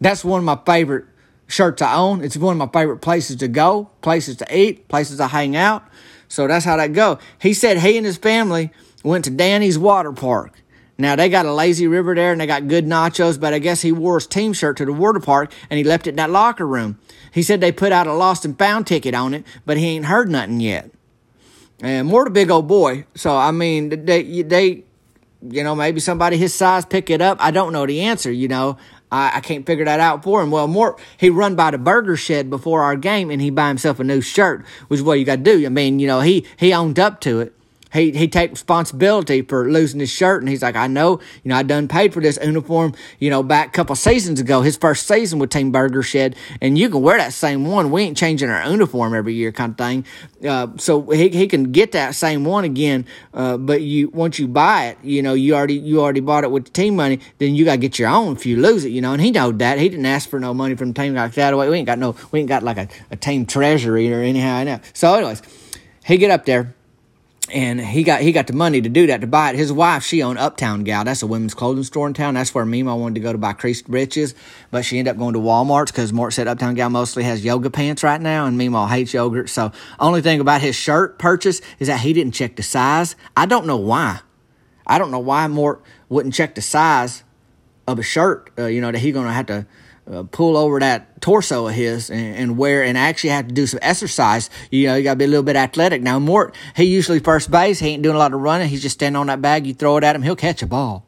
That's 0.00 0.24
one 0.24 0.38
of 0.38 0.44
my 0.44 0.58
favorite 0.64 1.06
shirts 1.46 1.82
I 1.82 1.94
own. 1.94 2.22
It's 2.22 2.36
one 2.36 2.52
of 2.52 2.58
my 2.58 2.80
favorite 2.80 2.98
places 2.98 3.36
to 3.36 3.48
go, 3.48 3.90
places 4.02 4.36
to 4.36 4.56
eat, 4.56 4.88
places 4.88 5.16
to 5.18 5.26
hang 5.26 5.56
out. 5.56 5.84
So 6.30 6.46
that's 6.46 6.64
how 6.64 6.76
that 6.76 6.92
go. 6.92 7.18
He 7.40 7.52
said 7.52 7.78
he 7.78 7.96
and 7.96 8.06
his 8.06 8.16
family 8.16 8.70
went 9.02 9.24
to 9.24 9.30
Danny's 9.30 9.78
water 9.78 10.12
park. 10.12 10.62
Now 10.96 11.16
they 11.16 11.28
got 11.28 11.44
a 11.44 11.52
lazy 11.52 11.88
river 11.88 12.14
there 12.14 12.30
and 12.30 12.40
they 12.40 12.46
got 12.46 12.68
good 12.68 12.86
nachos, 12.86 13.38
but 13.38 13.52
I 13.52 13.58
guess 13.58 13.82
he 13.82 13.90
wore 13.90 14.18
his 14.18 14.28
team 14.28 14.52
shirt 14.52 14.76
to 14.76 14.84
the 14.84 14.92
water 14.92 15.18
park 15.18 15.52
and 15.68 15.76
he 15.76 15.84
left 15.84 16.06
it 16.06 16.10
in 16.10 16.16
that 16.16 16.30
locker 16.30 16.66
room. 16.66 16.98
He 17.32 17.42
said 17.42 17.60
they 17.60 17.72
put 17.72 17.90
out 17.90 18.06
a 18.06 18.12
lost 18.12 18.44
and 18.44 18.56
found 18.56 18.86
ticket 18.86 19.12
on 19.12 19.34
it, 19.34 19.44
but 19.66 19.76
he 19.76 19.86
ain't 19.86 20.04
heard 20.04 20.30
nothing 20.30 20.60
yet. 20.60 20.90
And 21.82 22.06
Mort 22.06 22.28
a 22.28 22.30
big 22.30 22.50
old 22.50 22.68
boy, 22.68 23.06
so 23.14 23.36
I 23.36 23.50
mean 23.50 24.04
they 24.04 24.42
they 24.42 24.84
you 25.42 25.64
know 25.64 25.74
maybe 25.74 25.98
somebody 25.98 26.36
his 26.36 26.54
size 26.54 26.84
pick 26.84 27.10
it 27.10 27.20
up. 27.20 27.38
I 27.40 27.50
don't 27.50 27.72
know 27.72 27.86
the 27.86 28.02
answer. 28.02 28.30
You 28.30 28.46
know 28.46 28.78
I, 29.10 29.36
I 29.36 29.40
can't 29.40 29.66
figure 29.66 29.84
that 29.84 30.00
out 30.00 30.22
for 30.22 30.42
him. 30.42 30.50
Well, 30.50 30.68
Mort 30.68 30.98
he 31.16 31.30
run 31.30 31.56
by 31.56 31.70
the 31.70 31.78
burger 31.78 32.16
shed 32.16 32.50
before 32.50 32.82
our 32.82 32.96
game 32.96 33.30
and 33.30 33.40
he 33.40 33.50
buy 33.50 33.68
himself 33.68 34.00
a 34.00 34.04
new 34.04 34.20
shirt, 34.20 34.64
which 34.88 34.98
is 34.98 35.04
what 35.04 35.18
you 35.18 35.24
got 35.24 35.36
to 35.36 35.42
do. 35.42 35.66
I 35.66 35.68
mean, 35.68 35.98
you 35.98 36.06
know, 36.06 36.20
he 36.20 36.46
he 36.56 36.72
owned 36.72 36.98
up 36.98 37.20
to 37.22 37.40
it 37.40 37.54
he 37.92 38.12
he 38.12 38.28
take 38.28 38.50
responsibility 38.50 39.42
for 39.42 39.70
losing 39.70 40.00
his 40.00 40.10
shirt, 40.10 40.42
and 40.42 40.48
he's 40.48 40.62
like, 40.62 40.76
I 40.76 40.86
know, 40.86 41.20
you 41.42 41.48
know, 41.48 41.56
I 41.56 41.62
done 41.62 41.88
paid 41.88 42.12
for 42.12 42.20
this 42.20 42.38
uniform, 42.42 42.94
you 43.18 43.30
know, 43.30 43.42
back 43.42 43.68
a 43.68 43.70
couple 43.70 43.96
seasons 43.96 44.40
ago, 44.40 44.62
his 44.62 44.76
first 44.76 45.06
season 45.06 45.38
with 45.38 45.50
Team 45.50 45.72
Burger 45.72 46.02
Shed, 46.02 46.36
and 46.60 46.78
you 46.78 46.88
can 46.88 47.02
wear 47.02 47.18
that 47.18 47.32
same 47.32 47.64
one. 47.64 47.90
We 47.90 48.02
ain't 48.02 48.16
changing 48.16 48.48
our 48.48 48.70
uniform 48.70 49.14
every 49.14 49.34
year, 49.34 49.52
kind 49.52 49.72
of 49.72 49.78
thing. 49.78 50.04
Uh, 50.46 50.68
so 50.76 51.02
he 51.10 51.28
he 51.30 51.48
can 51.48 51.72
get 51.72 51.92
that 51.92 52.14
same 52.14 52.44
one 52.44 52.64
again, 52.64 53.06
uh, 53.34 53.56
but 53.56 53.82
you 53.82 54.08
once 54.10 54.38
you 54.38 54.46
buy 54.46 54.86
it, 54.86 54.98
you 55.02 55.22
know, 55.22 55.34
you 55.34 55.54
already 55.54 55.74
you 55.74 56.00
already 56.00 56.20
bought 56.20 56.44
it 56.44 56.50
with 56.50 56.64
the 56.64 56.70
team 56.70 56.96
money, 56.96 57.20
then 57.38 57.54
you 57.54 57.64
got 57.64 57.72
to 57.72 57.78
get 57.78 57.98
your 57.98 58.08
own 58.08 58.36
if 58.36 58.46
you 58.46 58.56
lose 58.56 58.84
it, 58.84 58.90
you 58.90 59.00
know. 59.00 59.12
And 59.12 59.20
he 59.20 59.30
knowed 59.30 59.58
that 59.58 59.78
he 59.78 59.88
didn't 59.88 60.06
ask 60.06 60.28
for 60.28 60.38
no 60.38 60.54
money 60.54 60.76
from 60.76 60.92
the 60.92 61.02
team 61.02 61.14
like 61.14 61.32
that. 61.34 61.52
Away. 61.52 61.68
We 61.68 61.76
ain't 61.78 61.86
got 61.86 61.98
no, 61.98 62.14
we 62.30 62.40
ain't 62.40 62.48
got 62.48 62.62
like 62.62 62.76
a, 62.76 62.88
a 63.10 63.16
team 63.16 63.46
treasury 63.46 64.12
or 64.12 64.20
anyhow. 64.20 64.54
I 64.56 64.64
know. 64.64 64.80
So, 64.92 65.14
anyways, 65.14 65.42
he 66.04 66.16
get 66.16 66.30
up 66.30 66.44
there 66.44 66.74
and 67.52 67.80
he 67.80 68.02
got 68.02 68.20
he 68.20 68.32
got 68.32 68.46
the 68.46 68.52
money 68.52 68.80
to 68.80 68.88
do 68.88 69.06
that 69.08 69.20
to 69.20 69.26
buy 69.26 69.50
it. 69.50 69.56
His 69.56 69.72
wife, 69.72 70.04
she 70.04 70.22
owned 70.22 70.38
Uptown 70.38 70.84
Gal. 70.84 71.04
That's 71.04 71.22
a 71.22 71.26
women's 71.26 71.54
clothing 71.54 71.84
store 71.84 72.06
in 72.06 72.14
town. 72.14 72.34
That's 72.34 72.54
where 72.54 72.64
Mima 72.64 72.96
wanted 72.96 73.14
to 73.16 73.20
go 73.20 73.32
to 73.32 73.38
buy 73.38 73.52
creased 73.52 73.86
breeches, 73.86 74.34
but 74.70 74.84
she 74.84 74.98
ended 74.98 75.12
up 75.12 75.18
going 75.18 75.34
to 75.34 75.40
Walmart's 75.40 75.92
because 75.92 76.12
Mort 76.12 76.32
said 76.32 76.48
Uptown 76.48 76.74
Gal 76.74 76.90
mostly 76.90 77.24
has 77.24 77.44
yoga 77.44 77.70
pants 77.70 78.02
right 78.02 78.20
now, 78.20 78.46
and 78.46 78.56
Mima 78.56 78.88
hates 78.88 79.12
yogurt. 79.12 79.48
So 79.48 79.72
only 79.98 80.22
thing 80.22 80.40
about 80.40 80.60
his 80.60 80.76
shirt 80.76 81.18
purchase 81.18 81.60
is 81.78 81.88
that 81.88 82.00
he 82.00 82.12
didn't 82.12 82.34
check 82.34 82.56
the 82.56 82.62
size. 82.62 83.16
I 83.36 83.46
don't 83.46 83.66
know 83.66 83.76
why. 83.76 84.20
I 84.86 84.98
don't 84.98 85.10
know 85.10 85.18
why 85.18 85.46
Mort 85.46 85.82
wouldn't 86.08 86.34
check 86.34 86.54
the 86.54 86.62
size 86.62 87.22
of 87.86 87.98
a 87.98 88.02
shirt. 88.02 88.50
Uh, 88.58 88.66
you 88.66 88.80
know 88.80 88.90
that 88.90 88.98
he's 88.98 89.14
gonna 89.14 89.32
have 89.32 89.46
to 89.46 89.66
uh, 90.10 90.24
pull 90.24 90.56
over 90.56 90.80
that 90.80 91.20
torso 91.20 91.68
of 91.68 91.74
his 91.74 92.10
and, 92.10 92.36
and, 92.36 92.58
wear 92.58 92.82
and 92.82 92.98
actually 92.98 93.30
have 93.30 93.46
to 93.46 93.54
do 93.54 93.66
some 93.66 93.78
exercise. 93.82 94.50
You 94.70 94.88
know, 94.88 94.96
you 94.96 95.04
got 95.04 95.12
to 95.12 95.16
be 95.16 95.24
a 95.24 95.28
little 95.28 95.44
bit 95.44 95.56
athletic. 95.56 96.02
Now, 96.02 96.18
Mort, 96.18 96.54
he 96.74 96.84
usually 96.84 97.20
first 97.20 97.50
base. 97.50 97.78
He 97.78 97.88
ain't 97.90 98.02
doing 98.02 98.16
a 98.16 98.18
lot 98.18 98.34
of 98.34 98.40
running. 98.40 98.68
He's 98.68 98.82
just 98.82 98.94
standing 98.94 99.16
on 99.16 99.28
that 99.28 99.40
bag. 99.40 99.66
You 99.66 99.74
throw 99.74 99.96
it 99.98 100.04
at 100.04 100.16
him, 100.16 100.22
he'll 100.22 100.36
catch 100.36 100.62
a 100.62 100.66
ball. 100.66 101.06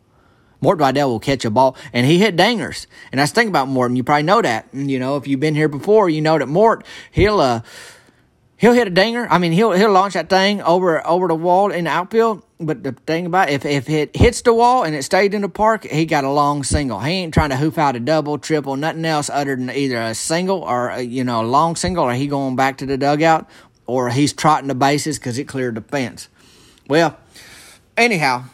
Mort 0.61 0.79
Dwidell 0.79 1.09
will 1.09 1.19
catch 1.19 1.45
a 1.45 1.51
ball, 1.51 1.77
and 1.93 2.07
he 2.07 2.19
hit 2.19 2.37
dingers. 2.37 2.87
And 3.11 3.19
that's 3.19 3.33
the 3.33 3.41
thing 3.41 3.49
about 3.49 3.67
Mort, 3.67 3.91
and 3.91 3.97
you 3.97 4.05
probably 4.05 4.23
know 4.23 4.41
that. 4.41 4.69
You 4.73 5.01
know, 5.01 5.17
if 5.17 5.27
you've 5.27 5.41
been 5.41 5.57
here 5.57 5.69
before, 5.69 6.09
you 6.09 6.21
know 6.21 6.39
that 6.39 6.47
Mort, 6.47 6.87
he'll 7.11 7.41
uh, 7.41 7.63
he'll 8.59 8.73
hit 8.73 8.87
a 8.87 8.91
dinger. 8.91 9.27
I 9.29 9.39
mean, 9.39 9.51
he'll 9.51 9.73
he'll 9.73 9.91
launch 9.91 10.15
that 10.15 10.29
thing 10.29 10.63
over 10.63 11.05
over 11.05 11.27
the 11.27 11.35
wall 11.35 11.73
in 11.73 11.85
the 11.85 11.91
outfield 11.91 12.45
but 12.67 12.83
the 12.83 12.93
thing 12.93 13.27
about 13.27 13.51
it, 13.51 13.55
if 13.55 13.67
if 13.67 13.89
it 13.89 14.17
hits 14.17 14.43
the 14.43 14.55
wall 14.55 14.85
and 14.85 14.95
it 14.95 15.03
stayed 15.03 15.35
in 15.35 15.43
the 15.43 15.49
park, 15.49 15.85
he 15.85 16.07
got 16.07 16.25
a 16.25 16.31
long 16.31 16.65
single. 16.65 17.01
He 17.01 17.13
ain't 17.13 17.35
trying 17.35 17.51
to 17.51 17.57
hoof 17.57 17.79
out 17.79 17.97
a 17.97 18.01
double, 18.01 18.39
triple, 18.39 18.77
nothing 18.77 19.05
else 19.05 19.31
other 19.31 19.57
than 19.57 19.71
either 19.71 20.01
a 20.01 20.15
single 20.15 20.59
or 20.59 20.91
a, 20.91 21.03
you 21.03 21.25
know 21.25 21.43
a 21.43 21.47
long 21.47 21.77
single, 21.77 22.05
or 22.05 22.13
he 22.15 22.27
going 22.27 22.57
back 22.57 22.79
to 22.79 22.87
the 22.87 22.97
dugout, 22.97 23.49
or 23.87 24.11
he's 24.11 24.33
trotting 24.33 24.69
the 24.69 24.75
bases 24.75 25.19
because 25.19 25.39
it 25.39 25.45
cleared 25.45 25.75
the 25.75 25.81
fence. 25.83 26.29
Well, 26.89 27.19
anyhow, 27.97 28.45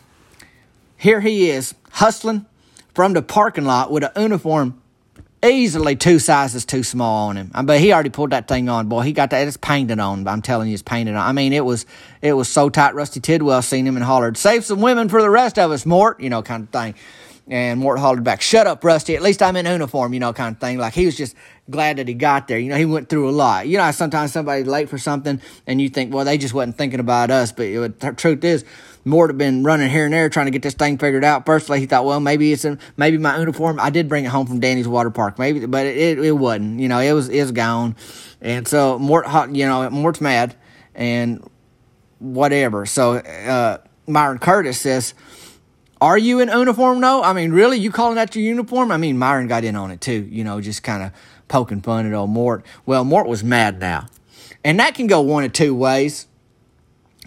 here 0.97 1.21
he 1.21 1.51
is 1.51 1.75
hustling 1.93 2.47
from 2.95 3.13
the 3.13 3.23
parking 3.23 3.65
lot 3.65 3.91
with 3.91 4.03
a 4.03 4.13
uniform 4.21 4.83
easily 5.45 5.97
two 5.97 6.19
sizes 6.19 6.65
too 6.65 6.83
small 6.83 7.29
on 7.29 7.37
him. 7.37 7.51
But 7.65 7.81
he 7.81 7.93
already 7.93 8.11
pulled 8.11 8.31
that 8.31 8.49
thing 8.49 8.69
on, 8.69 8.89
boy. 8.89 9.03
He 9.03 9.13
got 9.13 9.31
that. 9.31 9.47
It's 9.47 9.57
painted 9.57 9.99
on. 10.01 10.27
I'm 10.27 10.43
telling 10.43 10.69
you, 10.69 10.75
it's 10.75 10.83
painted 10.83 11.15
on. 11.15 11.27
I 11.27 11.33
mean, 11.33 11.53
it 11.53 11.65
was 11.65 11.87
it 12.23 12.33
was 12.33 12.49
so 12.49 12.69
tight. 12.69 12.95
Rusty 12.95 13.21
Tidwell 13.21 13.63
seen 13.63 13.87
him 13.87 13.97
and 13.97 14.05
hollered, 14.05 14.37
"Save 14.37 14.65
some 14.65 14.81
women 14.81 15.09
for 15.09 15.23
the 15.23 15.31
rest 15.31 15.59
of 15.59 15.71
us, 15.71 15.87
Mort." 15.87 16.21
You 16.21 16.31
know, 16.31 16.43
kind 16.43 16.65
of 16.65 16.71
thing. 16.71 16.95
And 17.51 17.81
Mort 17.81 17.99
hollered 17.99 18.25
back, 18.25 18.43
"Shut 18.43 18.67
up, 18.67 18.85
Rusty. 18.85 19.17
At 19.17 19.23
least 19.23 19.43
I'm 19.43 19.57
in 19.57 19.65
uniform." 19.65 20.13
You 20.13 20.21
know, 20.21 20.33
kind 20.33 20.55
of 20.55 20.61
thing. 20.61 20.79
Like 20.79 20.93
he 20.93 21.07
was 21.07 21.17
just 21.17 21.35
glad 21.71 21.97
that 21.97 22.09
he 22.09 22.15
got 22.15 22.49
there. 22.49 22.59
You 22.59 22.71
know, 22.71 22.77
he 22.77 22.85
went 22.85 23.09
through 23.09 23.29
a 23.29 23.33
lot. 23.33 23.67
You 23.67 23.79
know, 23.79 23.91
sometimes 23.91 24.33
somebody's 24.33 24.67
late 24.67 24.89
for 24.89 24.99
something, 24.99 25.41
and 25.67 25.81
you 25.81 25.89
think, 25.89 26.13
well, 26.13 26.25
they 26.25 26.39
just 26.39 26.55
wasn't 26.55 26.77
thinking 26.77 27.01
about 27.01 27.31
us. 27.31 27.53
But 27.53 28.01
the 28.01 28.13
truth 28.17 28.45
is, 28.45 28.65
Mort 29.09 29.31
had 29.31 29.39
been 29.39 29.65
running 29.65 29.91
here 29.91 30.05
and 30.05 30.13
there 30.13 30.29
trying 30.29 30.47
to 30.47 30.51
get 30.51 30.63
this 30.63 30.75
thing 30.75 30.99
figured 30.99 31.25
out. 31.25 31.47
Firstly, 31.47 31.81
he 31.81 31.87
thought, 31.87 32.05
well, 32.05 32.21
maybe 32.21 32.53
it's 32.53 32.65
a, 32.65 32.79
maybe 32.97 33.19
my 33.19 33.39
uniform. 33.39 33.81
I 33.81 33.91
did 33.91 34.09
bring 34.09 34.25
it 34.25 34.29
home 34.29 34.47
from 34.47 34.61
Danny's 34.61 34.89
Water 34.89 35.11
Park, 35.11 35.39
maybe, 35.39 35.65
but 35.67 35.87
it, 35.87 36.19
it 36.19 36.33
wasn't. 36.33 36.81
You 36.81 36.89
know, 36.89 36.99
it 36.99 37.13
was 37.13 37.29
it 37.29 37.41
was 37.41 37.53
gone, 37.53 37.97
and 38.41 38.69
so 38.69 38.99
Mort, 38.99 39.27
you 39.51 39.67
know, 39.67 39.89
Mort's 39.91 40.21
mad 40.21 40.55
and 40.95 41.49
whatever. 42.19 42.87
So 42.87 43.17
uh, 43.17 43.79
Myron 44.07 44.39
Curtis 44.39 44.81
says. 44.81 45.15
Are 46.01 46.17
you 46.17 46.39
in 46.39 46.49
uniform? 46.49 47.01
No. 47.01 47.25
I 47.25 47.33
mean, 47.33 47.51
really? 47.51 47.77
You 47.77 47.91
calling 47.91 48.15
that 48.15 48.37
your 48.37 48.45
uniform? 48.45 48.93
I 48.93 48.99
mean, 48.99 49.19
Myron 49.19 49.49
got 49.49 49.65
in 49.65 49.75
on 49.75 49.91
it 49.91 50.01
too, 50.01 50.29
you 50.31 50.45
know, 50.45 50.61
just 50.61 50.85
kind 50.85 51.03
of 51.03 51.11
poking 51.49 51.83
fun 51.83 52.07
at 52.07 52.13
old 52.13 52.31
Mort. 52.31 52.65
Well, 52.87 53.03
Mort 53.03 53.27
was 53.27 53.43
mad 53.43 53.81
now. 53.81 54.07
And 54.65 54.79
that 54.79 54.95
can 54.95 55.09
go 55.09 55.21
one 55.21 55.43
of 55.43 55.53
two 55.53 55.75
ways. 55.75 56.29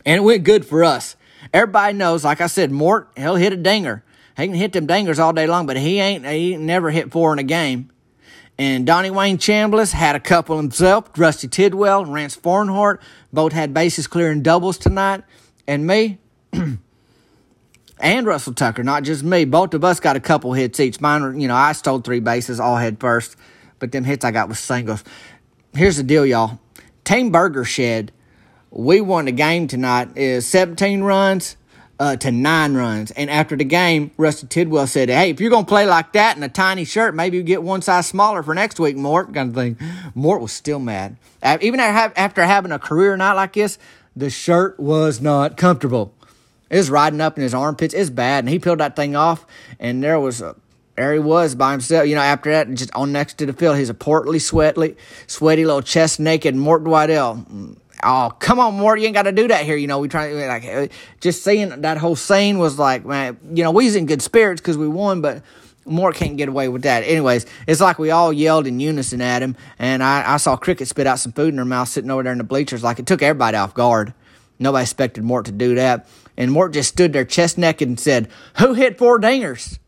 And 0.06 0.16
it 0.16 0.24
went 0.24 0.46
good 0.46 0.66
for 0.66 0.86
us. 0.86 1.18
Everybody 1.54 1.98
knows, 1.98 2.24
like 2.24 2.42
I 2.42 2.48
said, 2.48 2.72
Mort, 2.72 3.10
he'll 3.18 3.36
hit 3.36 3.54
a 3.54 3.58
dinger. 3.58 4.04
He 4.38 4.48
can 4.48 4.56
hit 4.56 4.74
them 4.74 4.88
dingers 4.88 5.20
all 5.20 5.34
day 5.34 5.46
long, 5.48 5.66
but 5.66 5.78
he 5.78 6.00
ain't 6.00 6.26
he 6.26 6.54
ain't 6.54 6.64
never 6.64 6.90
hit 6.90 7.12
four 7.12 7.34
in 7.34 7.40
a 7.40 7.44
game. 7.44 7.92
And 8.58 8.86
Donnie 8.86 9.10
Wayne 9.10 9.38
Chambliss 9.38 9.92
had 9.92 10.16
a 10.16 10.20
couple 10.20 10.58
himself. 10.58 11.10
Rusty 11.18 11.48
Tidwell 11.48 12.06
Rance 12.06 12.36
Farnhart 12.36 13.02
both 13.34 13.54
had 13.54 13.74
bases 13.74 14.08
clearing 14.08 14.42
doubles 14.42 14.78
tonight. 14.78 15.24
And 15.68 15.86
me 15.86 16.20
and 18.00 18.26
Russell 18.26 18.54
Tucker, 18.54 18.84
not 18.84 19.04
just 19.04 19.24
me. 19.24 19.46
Both 19.46 19.74
of 19.74 19.84
us 19.84 20.00
got 20.00 20.16
a 20.16 20.20
couple 20.20 20.54
hits 20.54 20.80
each. 20.80 21.02
Mine 21.02 21.40
you 21.40 21.48
know, 21.48 21.56
I 21.56 21.74
stole 21.74 22.00
three 22.00 22.20
bases, 22.20 22.60
all 22.60 22.78
head 22.78 23.00
first, 23.00 23.36
but 23.80 23.92
them 23.92 24.04
hits 24.04 24.24
I 24.24 24.32
got 24.32 24.48
was 24.48 24.60
singles. 24.60 25.04
Here's 25.74 25.98
the 25.98 26.04
deal, 26.04 26.26
y'all. 26.26 26.60
Team 27.04 27.32
Burger 27.32 27.64
Shed 27.64 28.12
we 28.72 29.02
won 29.02 29.26
the 29.26 29.32
game 29.32 29.68
tonight 29.68 30.18
is 30.18 30.48
17 30.48 31.04
runs 31.04 31.58
uh, 32.00 32.16
to 32.16 32.32
nine 32.32 32.74
runs. 32.74 33.12
And 33.12 33.30
after 33.30 33.56
the 33.56 33.66
game, 33.66 34.12
Rusty 34.18 34.48
Tidwell 34.48 34.88
said, 34.88 35.10
Hey, 35.10 35.30
if 35.30 35.40
you're 35.40 35.52
going 35.52 35.66
to 35.66 35.70
play 35.70 35.86
like 35.86 36.14
that 36.14 36.38
in 36.38 36.42
a 36.42 36.50
tiny 36.50 36.86
shirt, 36.86 37.14
maybe 37.14 37.38
you 37.38 37.44
get 37.44 37.62
one 37.62 37.82
size 37.82 38.08
smaller 38.08 38.42
for 38.42 38.56
next 38.56 38.80
week, 38.80 38.96
Mort. 38.96 39.34
Kind 39.34 39.50
of 39.50 39.56
thing. 39.56 39.78
Mort 40.16 40.42
was 40.42 40.52
still 40.52 40.80
mad. 40.80 41.18
Even 41.62 41.80
after 41.80 42.44
having 42.44 42.72
a 42.72 42.80
career 42.80 43.16
night 43.18 43.34
like 43.34 43.54
this, 43.54 43.78
the 44.16 44.30
shirt 44.30 44.80
was 44.80 45.22
not 45.22 45.58
comfortable. 45.58 46.14
It 46.70 46.78
was 46.78 46.90
riding 46.90 47.20
up 47.22 47.38
in 47.38 47.44
his 47.44 47.54
armpits. 47.54 47.94
It's 47.94 48.10
bad. 48.10 48.46
And 48.46 48.50
he 48.50 48.58
peeled 48.58 48.80
that 48.80 48.96
thing 48.96 49.16
off, 49.16 49.46
and 49.80 50.02
there 50.02 50.20
was 50.20 50.42
a 50.42 50.56
there 50.96 51.14
he 51.14 51.20
was 51.20 51.56
by 51.56 51.72
himself. 51.72 52.08
You 52.08 52.16
know, 52.16 52.22
after 52.22 52.52
that, 52.52 52.72
just 52.74 52.94
on 52.94 53.12
next 53.12 53.38
to 53.40 53.46
the 53.46 53.54
field, 53.54 53.78
he's 53.78 53.90
a 53.90 53.94
portly, 53.94 54.40
sweaty, 54.40 54.96
sweaty 55.28 55.66
little 55.66 55.82
chest 55.82 56.20
naked 56.20 56.56
Mort 56.56 56.84
Dwidell 56.84 57.78
oh, 58.04 58.32
come 58.40 58.60
on, 58.60 58.76
Mort, 58.76 59.00
you 59.00 59.06
ain't 59.06 59.16
got 59.16 59.24
to 59.24 59.32
do 59.32 59.48
that 59.48 59.66
here. 59.66 59.76
You 59.76 59.88
know, 59.88 60.00
we 60.00 60.08
try 60.08 60.32
like 60.32 60.66
uh, 60.66 60.88
just 61.20 61.44
seeing 61.44 61.82
that 61.82 61.98
whole 61.98 62.16
scene 62.16 62.58
was 62.60 62.78
like, 62.78 63.06
man, 63.06 63.38
you 63.54 63.64
know, 63.64 63.72
we 63.72 63.86
was 63.86 63.96
in 63.96 64.06
good 64.06 64.22
spirits 64.22 64.62
because 64.62 64.78
we 64.78 64.88
won, 64.88 65.22
but 65.22 65.44
Mort 65.86 66.16
can't 66.16 66.38
get 66.38 66.50
away 66.50 66.68
with 66.68 66.84
that. 66.84 67.04
Anyways, 67.04 67.46
it's 67.68 67.82
like 67.82 68.00
we 68.00 68.12
all 68.12 68.32
yelled 68.32 68.68
in 68.68 68.80
unison 68.80 69.22
at 69.22 69.42
him, 69.42 69.56
and 69.80 70.04
I, 70.04 70.34
I 70.34 70.38
saw 70.38 70.56
Cricket 70.56 70.88
spit 70.88 71.08
out 71.08 71.20
some 71.20 71.32
food 71.32 71.50
in 71.54 71.58
her 71.58 71.66
mouth 71.66 71.88
sitting 71.88 72.12
over 72.12 72.24
there 72.24 72.32
in 72.32 72.38
the 72.38 72.44
bleachers. 72.44 72.84
Like 72.84 73.00
it 73.00 73.08
took 73.08 73.22
everybody 73.22 73.58
off 73.58 73.74
guard. 73.74 74.14
Nobody 74.60 74.84
expected 74.84 75.24
Mort 75.24 75.46
to 75.46 75.52
do 75.52 75.76
that. 75.76 76.08
And 76.38 76.52
Mort 76.52 76.74
just 76.74 76.90
stood 76.90 77.14
there 77.14 77.26
chest 77.26 77.58
naked 77.58 77.88
and 77.88 78.00
said, 78.00 78.30
Who 78.60 78.74
hit 78.74 78.98
four 78.98 79.20
dingers? 79.20 79.80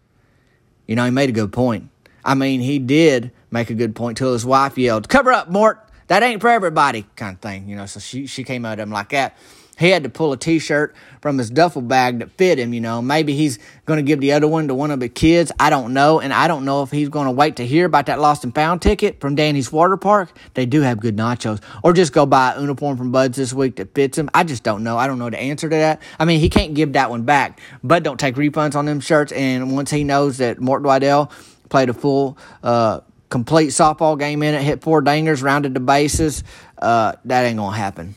You 0.87 0.95
know, 0.95 1.05
he 1.05 1.11
made 1.11 1.29
a 1.29 1.33
good 1.33 1.53
point. 1.53 1.89
I 2.25 2.35
mean, 2.35 2.59
he 2.59 2.79
did 2.79 3.31
make 3.51 3.69
a 3.69 3.75
good 3.75 3.95
point 3.95 4.17
till 4.17 4.33
his 4.33 4.45
wife 4.45 4.77
yelled, 4.77 5.09
Cover 5.09 5.31
up, 5.31 5.49
Mort. 5.49 5.82
That 6.07 6.23
ain't 6.23 6.41
for 6.41 6.49
everybody, 6.49 7.05
kind 7.15 7.35
of 7.35 7.41
thing. 7.41 7.67
You 7.67 7.75
know, 7.75 7.85
so 7.85 7.99
she, 7.99 8.27
she 8.27 8.43
came 8.43 8.65
at 8.65 8.79
him 8.79 8.91
like 8.91 9.09
that. 9.09 9.37
He 9.77 9.89
had 9.89 10.03
to 10.03 10.09
pull 10.09 10.31
a 10.33 10.37
t 10.37 10.59
shirt 10.59 10.95
from 11.21 11.37
his 11.37 11.49
duffel 11.49 11.81
bag 11.81 12.19
that 12.19 12.31
fit 12.31 12.59
him, 12.59 12.73
you 12.73 12.81
know. 12.81 13.01
Maybe 13.01 13.33
he's 13.33 13.57
going 13.85 13.97
to 13.97 14.03
give 14.03 14.19
the 14.19 14.33
other 14.33 14.47
one 14.47 14.67
to 14.67 14.75
one 14.75 14.91
of 14.91 14.99
the 14.99 15.09
kids. 15.09 15.51
I 15.59 15.69
don't 15.69 15.93
know. 15.93 16.19
And 16.19 16.31
I 16.31 16.47
don't 16.47 16.65
know 16.65 16.83
if 16.83 16.91
he's 16.91 17.09
going 17.09 17.25
to 17.25 17.31
wait 17.31 17.55
to 17.55 17.65
hear 17.65 17.85
about 17.85 18.05
that 18.05 18.19
lost 18.19 18.43
and 18.43 18.53
found 18.53 18.81
ticket 18.81 19.19
from 19.19 19.35
Danny's 19.35 19.71
Water 19.71 19.97
Park. 19.97 20.29
They 20.53 20.65
do 20.65 20.81
have 20.81 20.99
good 20.99 21.17
nachos. 21.17 21.59
Or 21.83 21.93
just 21.93 22.13
go 22.13 22.25
buy 22.25 22.53
a 22.53 22.61
uniform 22.61 22.97
from 22.97 23.11
Bud's 23.11 23.37
this 23.37 23.53
week 23.53 23.77
that 23.77 23.95
fits 23.95 24.17
him. 24.17 24.29
I 24.33 24.43
just 24.43 24.63
don't 24.63 24.83
know. 24.83 24.97
I 24.97 25.07
don't 25.07 25.17
know 25.17 25.29
the 25.29 25.39
answer 25.39 25.67
to 25.67 25.75
that. 25.75 26.01
I 26.19 26.25
mean, 26.25 26.39
he 26.39 26.49
can't 26.49 26.75
give 26.75 26.93
that 26.93 27.09
one 27.09 27.23
back. 27.23 27.59
Bud 27.83 28.03
don't 28.03 28.19
take 28.19 28.35
refunds 28.35 28.75
on 28.75 28.85
them 28.85 28.99
shirts. 28.99 29.31
And 29.31 29.75
once 29.75 29.89
he 29.89 30.03
knows 30.03 30.37
that 30.37 30.59
Mort 30.59 30.83
Waddell 30.83 31.31
played 31.69 31.89
a 31.89 31.93
full, 31.93 32.37
uh, 32.61 32.99
complete 33.33 33.69
softball 33.69 34.17
game 34.17 34.43
in 34.43 34.53
it, 34.53 34.61
hit 34.61 34.83
four 34.83 35.01
dingers, 35.01 35.41
rounded 35.41 35.73
the 35.73 35.79
bases, 35.79 36.43
uh, 36.77 37.13
that 37.25 37.43
ain't 37.43 37.57
to 37.57 37.71
happen. 37.71 38.13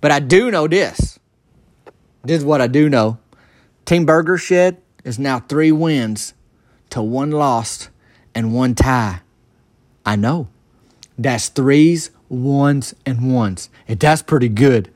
But 0.00 0.10
I 0.10 0.18
do 0.18 0.50
know 0.50 0.66
this. 0.66 1.20
This 2.24 2.40
is 2.40 2.44
what 2.44 2.60
I 2.60 2.66
do 2.66 2.88
know. 2.88 3.18
Team 3.84 4.06
Burger 4.06 4.36
Shed 4.36 4.82
is 5.04 5.20
now 5.20 5.38
three 5.38 5.70
wins 5.70 6.34
to 6.90 7.00
one 7.00 7.30
lost 7.30 7.90
and 8.34 8.52
one 8.52 8.74
tie. 8.74 9.20
I 10.04 10.16
know. 10.16 10.48
That's 11.16 11.48
threes, 11.48 12.10
ones, 12.28 12.96
and 13.06 13.32
ones. 13.32 13.70
And 13.86 14.00
that's 14.00 14.22
pretty 14.22 14.48
good. 14.48 14.92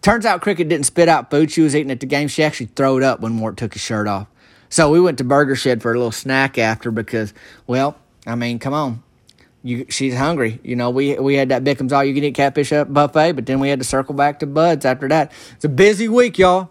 Turns 0.00 0.24
out 0.24 0.42
Cricket 0.42 0.68
didn't 0.68 0.86
spit 0.86 1.08
out 1.08 1.28
food 1.28 1.50
she 1.50 1.60
was 1.60 1.74
eating 1.74 1.90
at 1.90 1.98
the 1.98 2.06
game. 2.06 2.28
She 2.28 2.44
actually 2.44 2.66
threw 2.66 2.98
it 2.98 3.02
up 3.02 3.18
when 3.18 3.32
Mort 3.32 3.56
took 3.56 3.72
his 3.72 3.82
shirt 3.82 4.06
off. 4.06 4.28
So 4.68 4.92
we 4.92 5.00
went 5.00 5.18
to 5.18 5.24
Burger 5.24 5.56
Shed 5.56 5.82
for 5.82 5.90
a 5.90 5.96
little 5.96 6.12
snack 6.12 6.56
after 6.56 6.92
because, 6.92 7.34
well, 7.66 7.98
I 8.26 8.34
mean, 8.34 8.58
come 8.58 8.74
on 8.74 9.02
you, 9.64 9.86
she's 9.88 10.14
hungry. 10.14 10.60
You 10.62 10.76
know, 10.76 10.90
we 10.90 11.18
we 11.18 11.34
had 11.34 11.48
that 11.48 11.64
Bickham's 11.64 11.92
all 11.92 12.04
you 12.04 12.14
can 12.14 12.22
eat 12.22 12.34
catfish 12.34 12.70
buffet, 12.70 13.32
but 13.32 13.46
then 13.46 13.58
we 13.60 13.70
had 13.70 13.80
to 13.80 13.84
circle 13.84 14.14
back 14.14 14.38
to 14.40 14.46
Buds 14.46 14.84
after 14.84 15.08
that. 15.08 15.32
It's 15.56 15.64
a 15.64 15.70
busy 15.70 16.06
week, 16.06 16.38
y'all. 16.38 16.70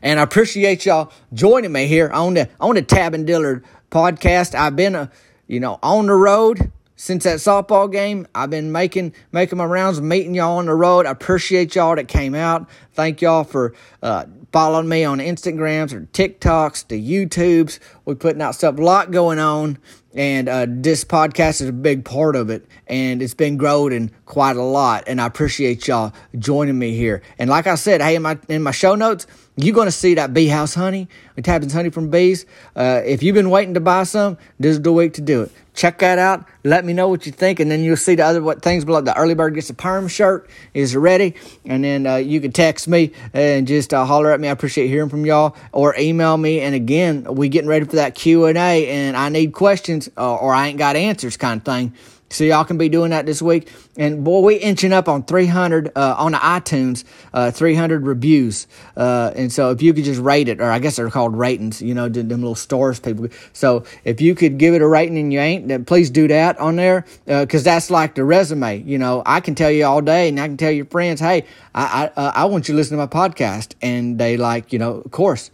And 0.00 0.20
I 0.20 0.22
appreciate 0.22 0.86
y'all 0.86 1.12
joining 1.34 1.72
me 1.72 1.88
here 1.88 2.08
on 2.10 2.34
the 2.34 2.48
on 2.60 2.76
the 2.76 2.82
Tavin 2.82 3.26
Dillard 3.26 3.64
podcast. 3.90 4.54
I've 4.54 4.76
been 4.76 4.94
a 4.94 5.00
uh, 5.02 5.06
you 5.48 5.58
know 5.58 5.80
on 5.82 6.06
the 6.06 6.14
road 6.14 6.70
since 6.94 7.24
that 7.24 7.38
softball 7.38 7.90
game. 7.90 8.28
I've 8.32 8.50
been 8.50 8.70
making 8.70 9.12
making 9.32 9.58
my 9.58 9.64
rounds, 9.64 10.00
meeting 10.00 10.36
y'all 10.36 10.58
on 10.58 10.66
the 10.66 10.74
road. 10.74 11.04
I 11.04 11.10
appreciate 11.10 11.74
y'all 11.74 11.96
that 11.96 12.06
came 12.06 12.36
out. 12.36 12.70
Thank 12.92 13.20
y'all 13.20 13.42
for 13.42 13.74
uh, 14.04 14.26
following 14.56 14.88
me 14.88 15.04
on 15.04 15.18
Instagrams 15.18 15.92
or 15.92 16.06
TikToks, 16.14 16.88
the 16.88 16.98
YouTubes. 16.98 17.78
We're 18.06 18.14
putting 18.14 18.40
out 18.40 18.54
stuff, 18.54 18.78
a 18.78 18.80
lot 18.80 19.10
going 19.10 19.38
on 19.38 19.76
and 20.14 20.48
uh, 20.48 20.64
this 20.66 21.04
podcast 21.04 21.60
is 21.60 21.68
a 21.68 21.72
big 21.72 22.06
part 22.06 22.34
of 22.34 22.48
it 22.48 22.66
and 22.86 23.20
it's 23.20 23.34
been 23.34 23.58
growing 23.58 24.10
quite 24.24 24.56
a 24.56 24.62
lot 24.62 25.04
and 25.06 25.20
i 25.20 25.26
appreciate 25.26 25.86
y'all 25.86 26.12
joining 26.38 26.78
me 26.78 26.96
here. 26.96 27.22
And 27.38 27.50
like 27.50 27.66
i 27.66 27.74
said 27.74 28.00
hey 28.00 28.16
in 28.16 28.22
my 28.22 28.38
in 28.48 28.62
my 28.62 28.70
show 28.70 28.94
notes 28.94 29.26
you're 29.56 29.74
going 29.74 29.88
to 29.88 29.92
see 29.92 30.14
that 30.14 30.32
bee 30.32 30.48
house 30.48 30.74
honey 30.74 31.08
it 31.36 31.46
happens 31.46 31.74
honey 31.74 31.90
from 31.90 32.08
bees. 32.08 32.46
Uh, 32.74 33.02
if 33.04 33.22
you've 33.22 33.34
been 33.34 33.50
waiting 33.50 33.74
to 33.74 33.80
buy 33.80 34.04
some 34.04 34.38
this 34.58 34.70
is 34.76 34.82
the 34.82 34.92
week 34.92 35.12
to 35.14 35.20
do 35.20 35.42
it 35.42 35.52
check 35.76 35.98
that 36.00 36.18
out. 36.18 36.44
Let 36.64 36.84
me 36.84 36.92
know 36.92 37.08
what 37.08 37.26
you 37.26 37.32
think 37.32 37.60
and 37.60 37.70
then 37.70 37.84
you'll 37.84 37.96
see 37.96 38.16
the 38.16 38.24
other 38.24 38.42
what 38.42 38.62
things 38.62 38.84
below. 38.84 39.00
The 39.00 39.16
early 39.16 39.34
bird 39.34 39.54
gets 39.54 39.70
a 39.70 39.74
perm 39.74 40.08
shirt 40.08 40.48
is 40.74 40.96
ready 40.96 41.34
and 41.64 41.84
then 41.84 42.06
uh, 42.06 42.16
you 42.16 42.40
can 42.40 42.50
text 42.50 42.88
me 42.88 43.12
and 43.32 43.66
just 43.68 43.94
uh, 43.94 44.04
holler 44.04 44.32
at 44.32 44.40
me. 44.40 44.48
I 44.48 44.50
appreciate 44.50 44.88
hearing 44.88 45.10
from 45.10 45.24
y'all 45.24 45.56
or 45.72 45.94
email 45.96 46.36
me. 46.36 46.60
And 46.60 46.74
again 46.74 47.24
we 47.24 47.48
getting 47.48 47.68
ready 47.68 47.84
for 47.84 47.96
that 47.96 48.14
q&a 48.14 48.56
and 48.88 49.16
i 49.16 49.28
need 49.28 49.52
questions 49.52 50.08
uh, 50.16 50.36
or 50.36 50.54
i 50.54 50.68
ain't 50.68 50.78
got 50.78 50.96
answers 50.96 51.36
kind 51.36 51.60
of 51.60 51.64
thing 51.64 51.92
so 52.28 52.44
y'all 52.44 52.64
can 52.64 52.76
be 52.78 52.88
doing 52.88 53.10
that 53.10 53.26
this 53.26 53.40
week. 53.40 53.70
And 53.96 54.24
boy, 54.24 54.40
we 54.40 54.56
inching 54.56 54.92
up 54.92 55.08
on 55.08 55.22
300 55.22 55.92
uh, 55.96 56.16
on 56.18 56.32
the 56.32 56.38
iTunes, 56.38 57.04
uh, 57.32 57.50
300 57.50 58.06
reviews. 58.06 58.66
Uh, 58.96 59.32
and 59.36 59.52
so 59.52 59.70
if 59.70 59.80
you 59.80 59.94
could 59.94 60.04
just 60.04 60.20
rate 60.20 60.48
it, 60.48 60.60
or 60.60 60.70
I 60.70 60.78
guess 60.78 60.96
they're 60.96 61.10
called 61.10 61.36
ratings, 61.36 61.80
you 61.80 61.94
know, 61.94 62.08
them 62.08 62.28
little 62.28 62.54
stars 62.54 63.00
people. 63.00 63.28
So 63.52 63.84
if 64.04 64.20
you 64.20 64.34
could 64.34 64.58
give 64.58 64.74
it 64.74 64.82
a 64.82 64.86
rating 64.86 65.18
and 65.18 65.32
you 65.32 65.38
ain't, 65.38 65.68
then 65.68 65.84
please 65.84 66.10
do 66.10 66.28
that 66.28 66.58
on 66.58 66.76
there 66.76 67.04
because 67.26 67.66
uh, 67.66 67.70
that's 67.70 67.90
like 67.90 68.14
the 68.14 68.24
resume. 68.24 68.82
You 68.82 68.98
know, 68.98 69.22
I 69.24 69.40
can 69.40 69.54
tell 69.54 69.70
you 69.70 69.86
all 69.86 70.00
day, 70.00 70.28
and 70.28 70.40
I 70.40 70.46
can 70.48 70.56
tell 70.56 70.72
your 70.72 70.86
friends, 70.86 71.20
hey, 71.20 71.44
I 71.74 71.86
I, 72.16 72.20
uh, 72.20 72.32
I 72.34 72.44
want 72.46 72.68
you 72.68 72.74
to 72.74 72.76
listen 72.76 72.98
to 72.98 73.06
my 73.06 73.06
podcast, 73.06 73.74
and 73.80 74.18
they 74.18 74.36
like, 74.36 74.72
you 74.72 74.78
know, 74.78 74.94
of 74.94 75.10
course. 75.10 75.50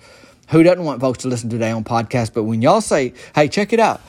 Who 0.48 0.62
doesn't 0.62 0.84
want 0.84 1.00
folks 1.00 1.20
to 1.20 1.28
listen 1.28 1.48
to 1.50 1.56
their 1.56 1.74
own 1.74 1.82
podcast? 1.82 2.34
But 2.34 2.42
when 2.42 2.60
y'all 2.60 2.82
say, 2.82 3.14
"Hey, 3.34 3.48
check 3.48 3.72
it 3.72 3.80
out," 3.80 4.02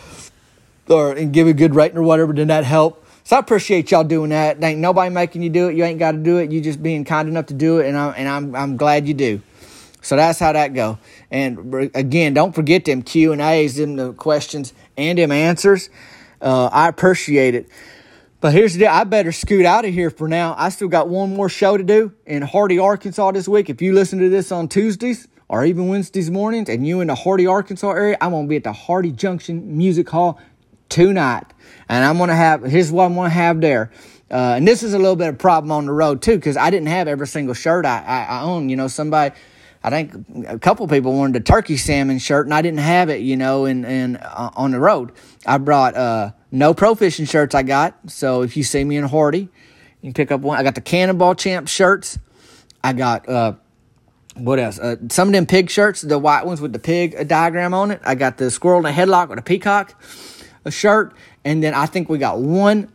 or 0.89 1.13
and 1.13 1.33
give 1.33 1.47
a 1.47 1.53
good 1.53 1.75
rating 1.75 1.97
or 1.97 2.03
whatever, 2.03 2.33
then 2.33 2.47
that 2.47 2.63
help. 2.63 3.05
So 3.23 3.37
I 3.37 3.39
appreciate 3.39 3.91
y'all 3.91 4.03
doing 4.03 4.31
that. 4.31 4.61
ain't 4.61 4.79
nobody 4.79 5.09
making 5.13 5.43
you 5.43 5.49
do 5.49 5.69
it. 5.69 5.75
You 5.75 5.85
ain't 5.85 5.99
got 5.99 6.11
to 6.11 6.17
do 6.17 6.37
it. 6.37 6.51
You 6.51 6.59
just 6.59 6.83
being 6.83 7.05
kind 7.05 7.29
enough 7.29 7.45
to 7.47 7.53
do 7.53 7.79
it, 7.79 7.87
and 7.87 7.97
I'm 7.97 8.13
and 8.17 8.27
I'm 8.27 8.55
I'm 8.55 8.77
glad 8.77 9.07
you 9.07 9.13
do. 9.13 9.41
So 10.01 10.17
that's 10.17 10.39
how 10.39 10.51
that 10.51 10.73
go. 10.73 10.97
And 11.31 11.91
again, 11.95 12.33
don't 12.33 12.53
forget 12.53 12.83
them 12.83 13.01
Q 13.01 13.31
and 13.31 13.41
A's, 13.41 13.77
them 13.77 13.95
the 13.95 14.11
questions 14.13 14.73
and 14.97 15.17
them 15.17 15.31
answers. 15.31 15.89
Uh, 16.41 16.65
I 16.65 16.89
appreciate 16.89 17.55
it. 17.55 17.69
But 18.41 18.51
here's 18.51 18.73
the 18.73 18.79
deal. 18.79 18.89
I 18.89 19.05
better 19.05 19.31
scoot 19.31 19.65
out 19.65 19.85
of 19.85 19.93
here 19.93 20.09
for 20.09 20.27
now. 20.27 20.53
I 20.57 20.67
still 20.67 20.89
got 20.89 21.07
one 21.07 21.33
more 21.33 21.47
show 21.47 21.77
to 21.77 21.83
do 21.83 22.11
in 22.25 22.41
Hardy, 22.41 22.77
Arkansas 22.77 23.31
this 23.31 23.47
week. 23.47 23.69
If 23.69 23.81
you 23.81 23.93
listen 23.93 24.19
to 24.19 24.27
this 24.27 24.51
on 24.51 24.67
Tuesdays 24.67 25.29
or 25.47 25.63
even 25.63 25.87
Wednesdays 25.87 26.29
mornings 26.29 26.67
and 26.67 26.85
you 26.85 26.99
in 26.99 27.07
the 27.07 27.15
Hardy, 27.15 27.47
Arkansas 27.47 27.91
area, 27.91 28.17
I'm 28.19 28.31
going 28.31 28.43
to 28.43 28.49
be 28.49 28.57
at 28.57 28.65
the 28.65 28.73
Hardy 28.73 29.13
Junction 29.13 29.77
Music 29.77 30.09
Hall 30.09 30.41
tonight. 30.93 31.45
And 31.89 32.05
I'm 32.05 32.17
going 32.17 32.29
to 32.29 32.35
have, 32.35 32.63
here's 32.63 32.91
what 32.91 33.05
I'm 33.05 33.15
going 33.15 33.29
to 33.29 33.35
have 33.35 33.59
there. 33.59 33.91
Uh, 34.31 34.55
and 34.57 34.67
this 34.67 34.83
is 34.83 34.93
a 34.93 34.97
little 34.97 35.15
bit 35.15 35.27
of 35.27 35.37
problem 35.37 35.71
on 35.71 35.85
the 35.85 35.91
road 35.91 36.21
too, 36.21 36.35
because 36.35 36.55
I 36.55 36.69
didn't 36.69 36.87
have 36.87 37.07
every 37.07 37.27
single 37.27 37.53
shirt 37.53 37.85
I, 37.85 38.03
I, 38.03 38.23
I 38.23 38.41
own. 38.43 38.69
You 38.69 38.75
know, 38.75 38.87
somebody, 38.87 39.35
I 39.83 39.89
think 39.89 40.47
a 40.47 40.57
couple 40.57 40.87
people 40.87 41.13
wanted 41.13 41.41
a 41.41 41.43
turkey 41.43 41.77
salmon 41.77 42.19
shirt, 42.19 42.45
and 42.45 42.53
I 42.53 42.61
didn't 42.61 42.79
have 42.79 43.09
it. 43.09 43.21
You 43.21 43.37
know, 43.37 43.65
and 43.65 43.85
and 43.85 44.17
uh, 44.17 44.49
on 44.55 44.71
the 44.71 44.79
road, 44.79 45.11
I 45.45 45.59
brought 45.59 45.95
uh, 45.95 46.31
no 46.51 46.73
pro 46.73 46.95
fishing 46.95 47.25
shirts. 47.25 47.53
I 47.53 47.61
got 47.63 47.95
so 48.07 48.41
if 48.41 48.57
you 48.57 48.63
see 48.63 48.83
me 48.83 48.97
in 48.97 49.03
Hardy, 49.03 49.49
you 50.01 50.07
can 50.07 50.13
pick 50.13 50.31
up 50.31 50.41
one. 50.41 50.57
I 50.57 50.63
got 50.63 50.73
the 50.73 50.81
Cannonball 50.81 51.35
Champ 51.35 51.67
shirts. 51.67 52.17
I 52.83 52.93
got 52.93 53.29
uh, 53.29 53.53
what 54.35 54.57
else? 54.57 54.79
Uh, 54.79 54.95
some 55.09 55.27
of 55.27 55.33
them 55.33 55.45
pig 55.45 55.69
shirts, 55.69 56.01
the 56.01 56.17
white 56.17 56.45
ones 56.47 56.59
with 56.59 56.73
the 56.73 56.79
pig 56.79 57.27
diagram 57.27 57.75
on 57.75 57.91
it. 57.91 58.01
I 58.03 58.15
got 58.15 58.37
the 58.37 58.49
squirrel 58.49 58.79
in 58.79 58.85
a 58.87 58.95
headlock 58.95 59.29
with 59.29 59.37
a 59.37 59.43
peacock 59.43 60.01
a 60.65 60.71
shirt. 60.71 61.13
And 61.43 61.63
then 61.63 61.73
I 61.73 61.85
think 61.85 62.09
we 62.09 62.17
got 62.17 62.39
one 62.39 62.89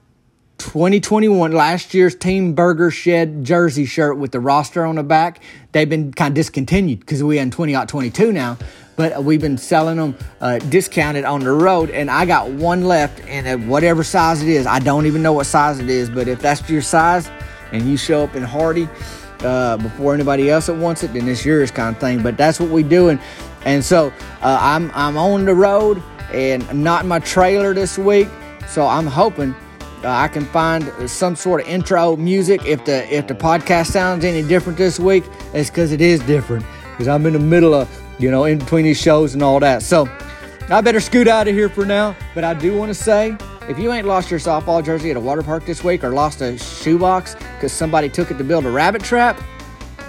2021 0.58 1.52
last 1.52 1.94
year's 1.94 2.16
Team 2.16 2.52
Burger 2.52 2.90
Shed 2.90 3.44
jersey 3.44 3.84
shirt 3.84 4.18
with 4.18 4.32
the 4.32 4.40
roster 4.40 4.84
on 4.84 4.96
the 4.96 5.04
back. 5.04 5.40
They've 5.70 5.88
been 5.88 6.12
kind 6.12 6.32
of 6.32 6.34
discontinued 6.34 7.00
because 7.00 7.22
we 7.22 7.38
in 7.38 7.50
2022 7.50 8.32
now, 8.32 8.58
but 8.96 9.22
we've 9.22 9.40
been 9.40 9.56
selling 9.56 9.98
them 9.98 10.16
uh, 10.40 10.58
discounted 10.58 11.24
on 11.24 11.40
the 11.40 11.52
road. 11.52 11.90
And 11.90 12.10
I 12.10 12.26
got 12.26 12.50
one 12.50 12.84
left, 12.84 13.20
and 13.28 13.68
whatever 13.70 14.02
size 14.02 14.42
it 14.42 14.48
is, 14.48 14.66
I 14.66 14.80
don't 14.80 15.06
even 15.06 15.22
know 15.22 15.32
what 15.32 15.46
size 15.46 15.78
it 15.78 15.88
is, 15.88 16.10
but 16.10 16.26
if 16.26 16.40
that's 16.40 16.68
your 16.68 16.82
size 16.82 17.30
and 17.70 17.88
you 17.88 17.96
show 17.96 18.24
up 18.24 18.34
in 18.34 18.42
Hardy 18.42 18.88
uh, 19.40 19.76
before 19.76 20.12
anybody 20.12 20.50
else 20.50 20.66
that 20.66 20.74
wants 20.74 21.04
it, 21.04 21.12
then 21.12 21.28
it's 21.28 21.44
yours 21.44 21.70
kind 21.70 21.94
of 21.94 22.00
thing. 22.00 22.20
But 22.20 22.36
that's 22.36 22.58
what 22.58 22.70
we 22.70 22.82
doing. 22.82 23.20
And 23.64 23.84
so 23.84 24.12
uh, 24.40 24.58
I'm 24.60 24.90
I'm 24.92 25.16
on 25.16 25.44
the 25.44 25.54
road 25.54 26.02
and 26.32 26.82
not 26.82 27.02
in 27.02 27.08
my 27.08 27.18
trailer 27.20 27.74
this 27.74 27.98
week. 27.98 28.28
So 28.68 28.86
I'm 28.86 29.06
hoping 29.06 29.54
uh, 30.04 30.10
I 30.10 30.28
can 30.28 30.44
find 30.46 30.92
some 31.10 31.34
sort 31.34 31.62
of 31.62 31.68
intro 31.68 32.16
music. 32.16 32.64
If 32.64 32.84
the 32.84 33.12
if 33.12 33.26
the 33.26 33.34
podcast 33.34 33.86
sounds 33.86 34.24
any 34.24 34.46
different 34.46 34.78
this 34.78 35.00
week, 35.00 35.24
it's 35.54 35.70
because 35.70 35.92
it 35.92 36.00
is 36.00 36.20
different. 36.20 36.64
Because 36.92 37.08
I'm 37.08 37.26
in 37.26 37.32
the 37.32 37.38
middle 37.38 37.74
of 37.74 37.88
you 38.18 38.30
know 38.30 38.44
in 38.44 38.58
between 38.58 38.84
these 38.84 39.00
shows 39.00 39.34
and 39.34 39.42
all 39.42 39.60
that. 39.60 39.82
So 39.82 40.08
I 40.68 40.80
better 40.80 41.00
scoot 41.00 41.28
out 41.28 41.48
of 41.48 41.54
here 41.54 41.68
for 41.68 41.84
now. 41.84 42.14
But 42.34 42.44
I 42.44 42.54
do 42.54 42.76
want 42.76 42.90
to 42.90 42.94
say. 42.94 43.36
If 43.68 43.78
you 43.78 43.92
ain't 43.92 44.06
lost 44.06 44.30
your 44.30 44.40
softball 44.40 44.82
jersey 44.82 45.10
at 45.10 45.18
a 45.18 45.20
water 45.20 45.42
park 45.42 45.66
this 45.66 45.84
week 45.84 46.02
or 46.02 46.08
lost 46.08 46.40
a 46.40 46.56
shoebox 46.56 47.34
because 47.34 47.70
somebody 47.70 48.08
took 48.08 48.30
it 48.30 48.38
to 48.38 48.44
build 48.44 48.64
a 48.64 48.70
rabbit 48.70 49.02
trap, 49.02 49.38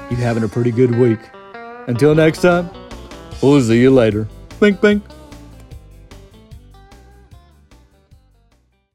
you 0.10 0.16
having 0.16 0.44
a 0.44 0.48
pretty 0.48 0.72
good 0.72 0.96
week. 0.96 1.20
Until 1.88 2.16
next 2.16 2.42
time, 2.42 2.70
we'll 3.42 3.62
see 3.62 3.82
you 3.82 3.92
later. 3.92 4.30
Bink, 4.62 4.80
bink. 4.80 5.04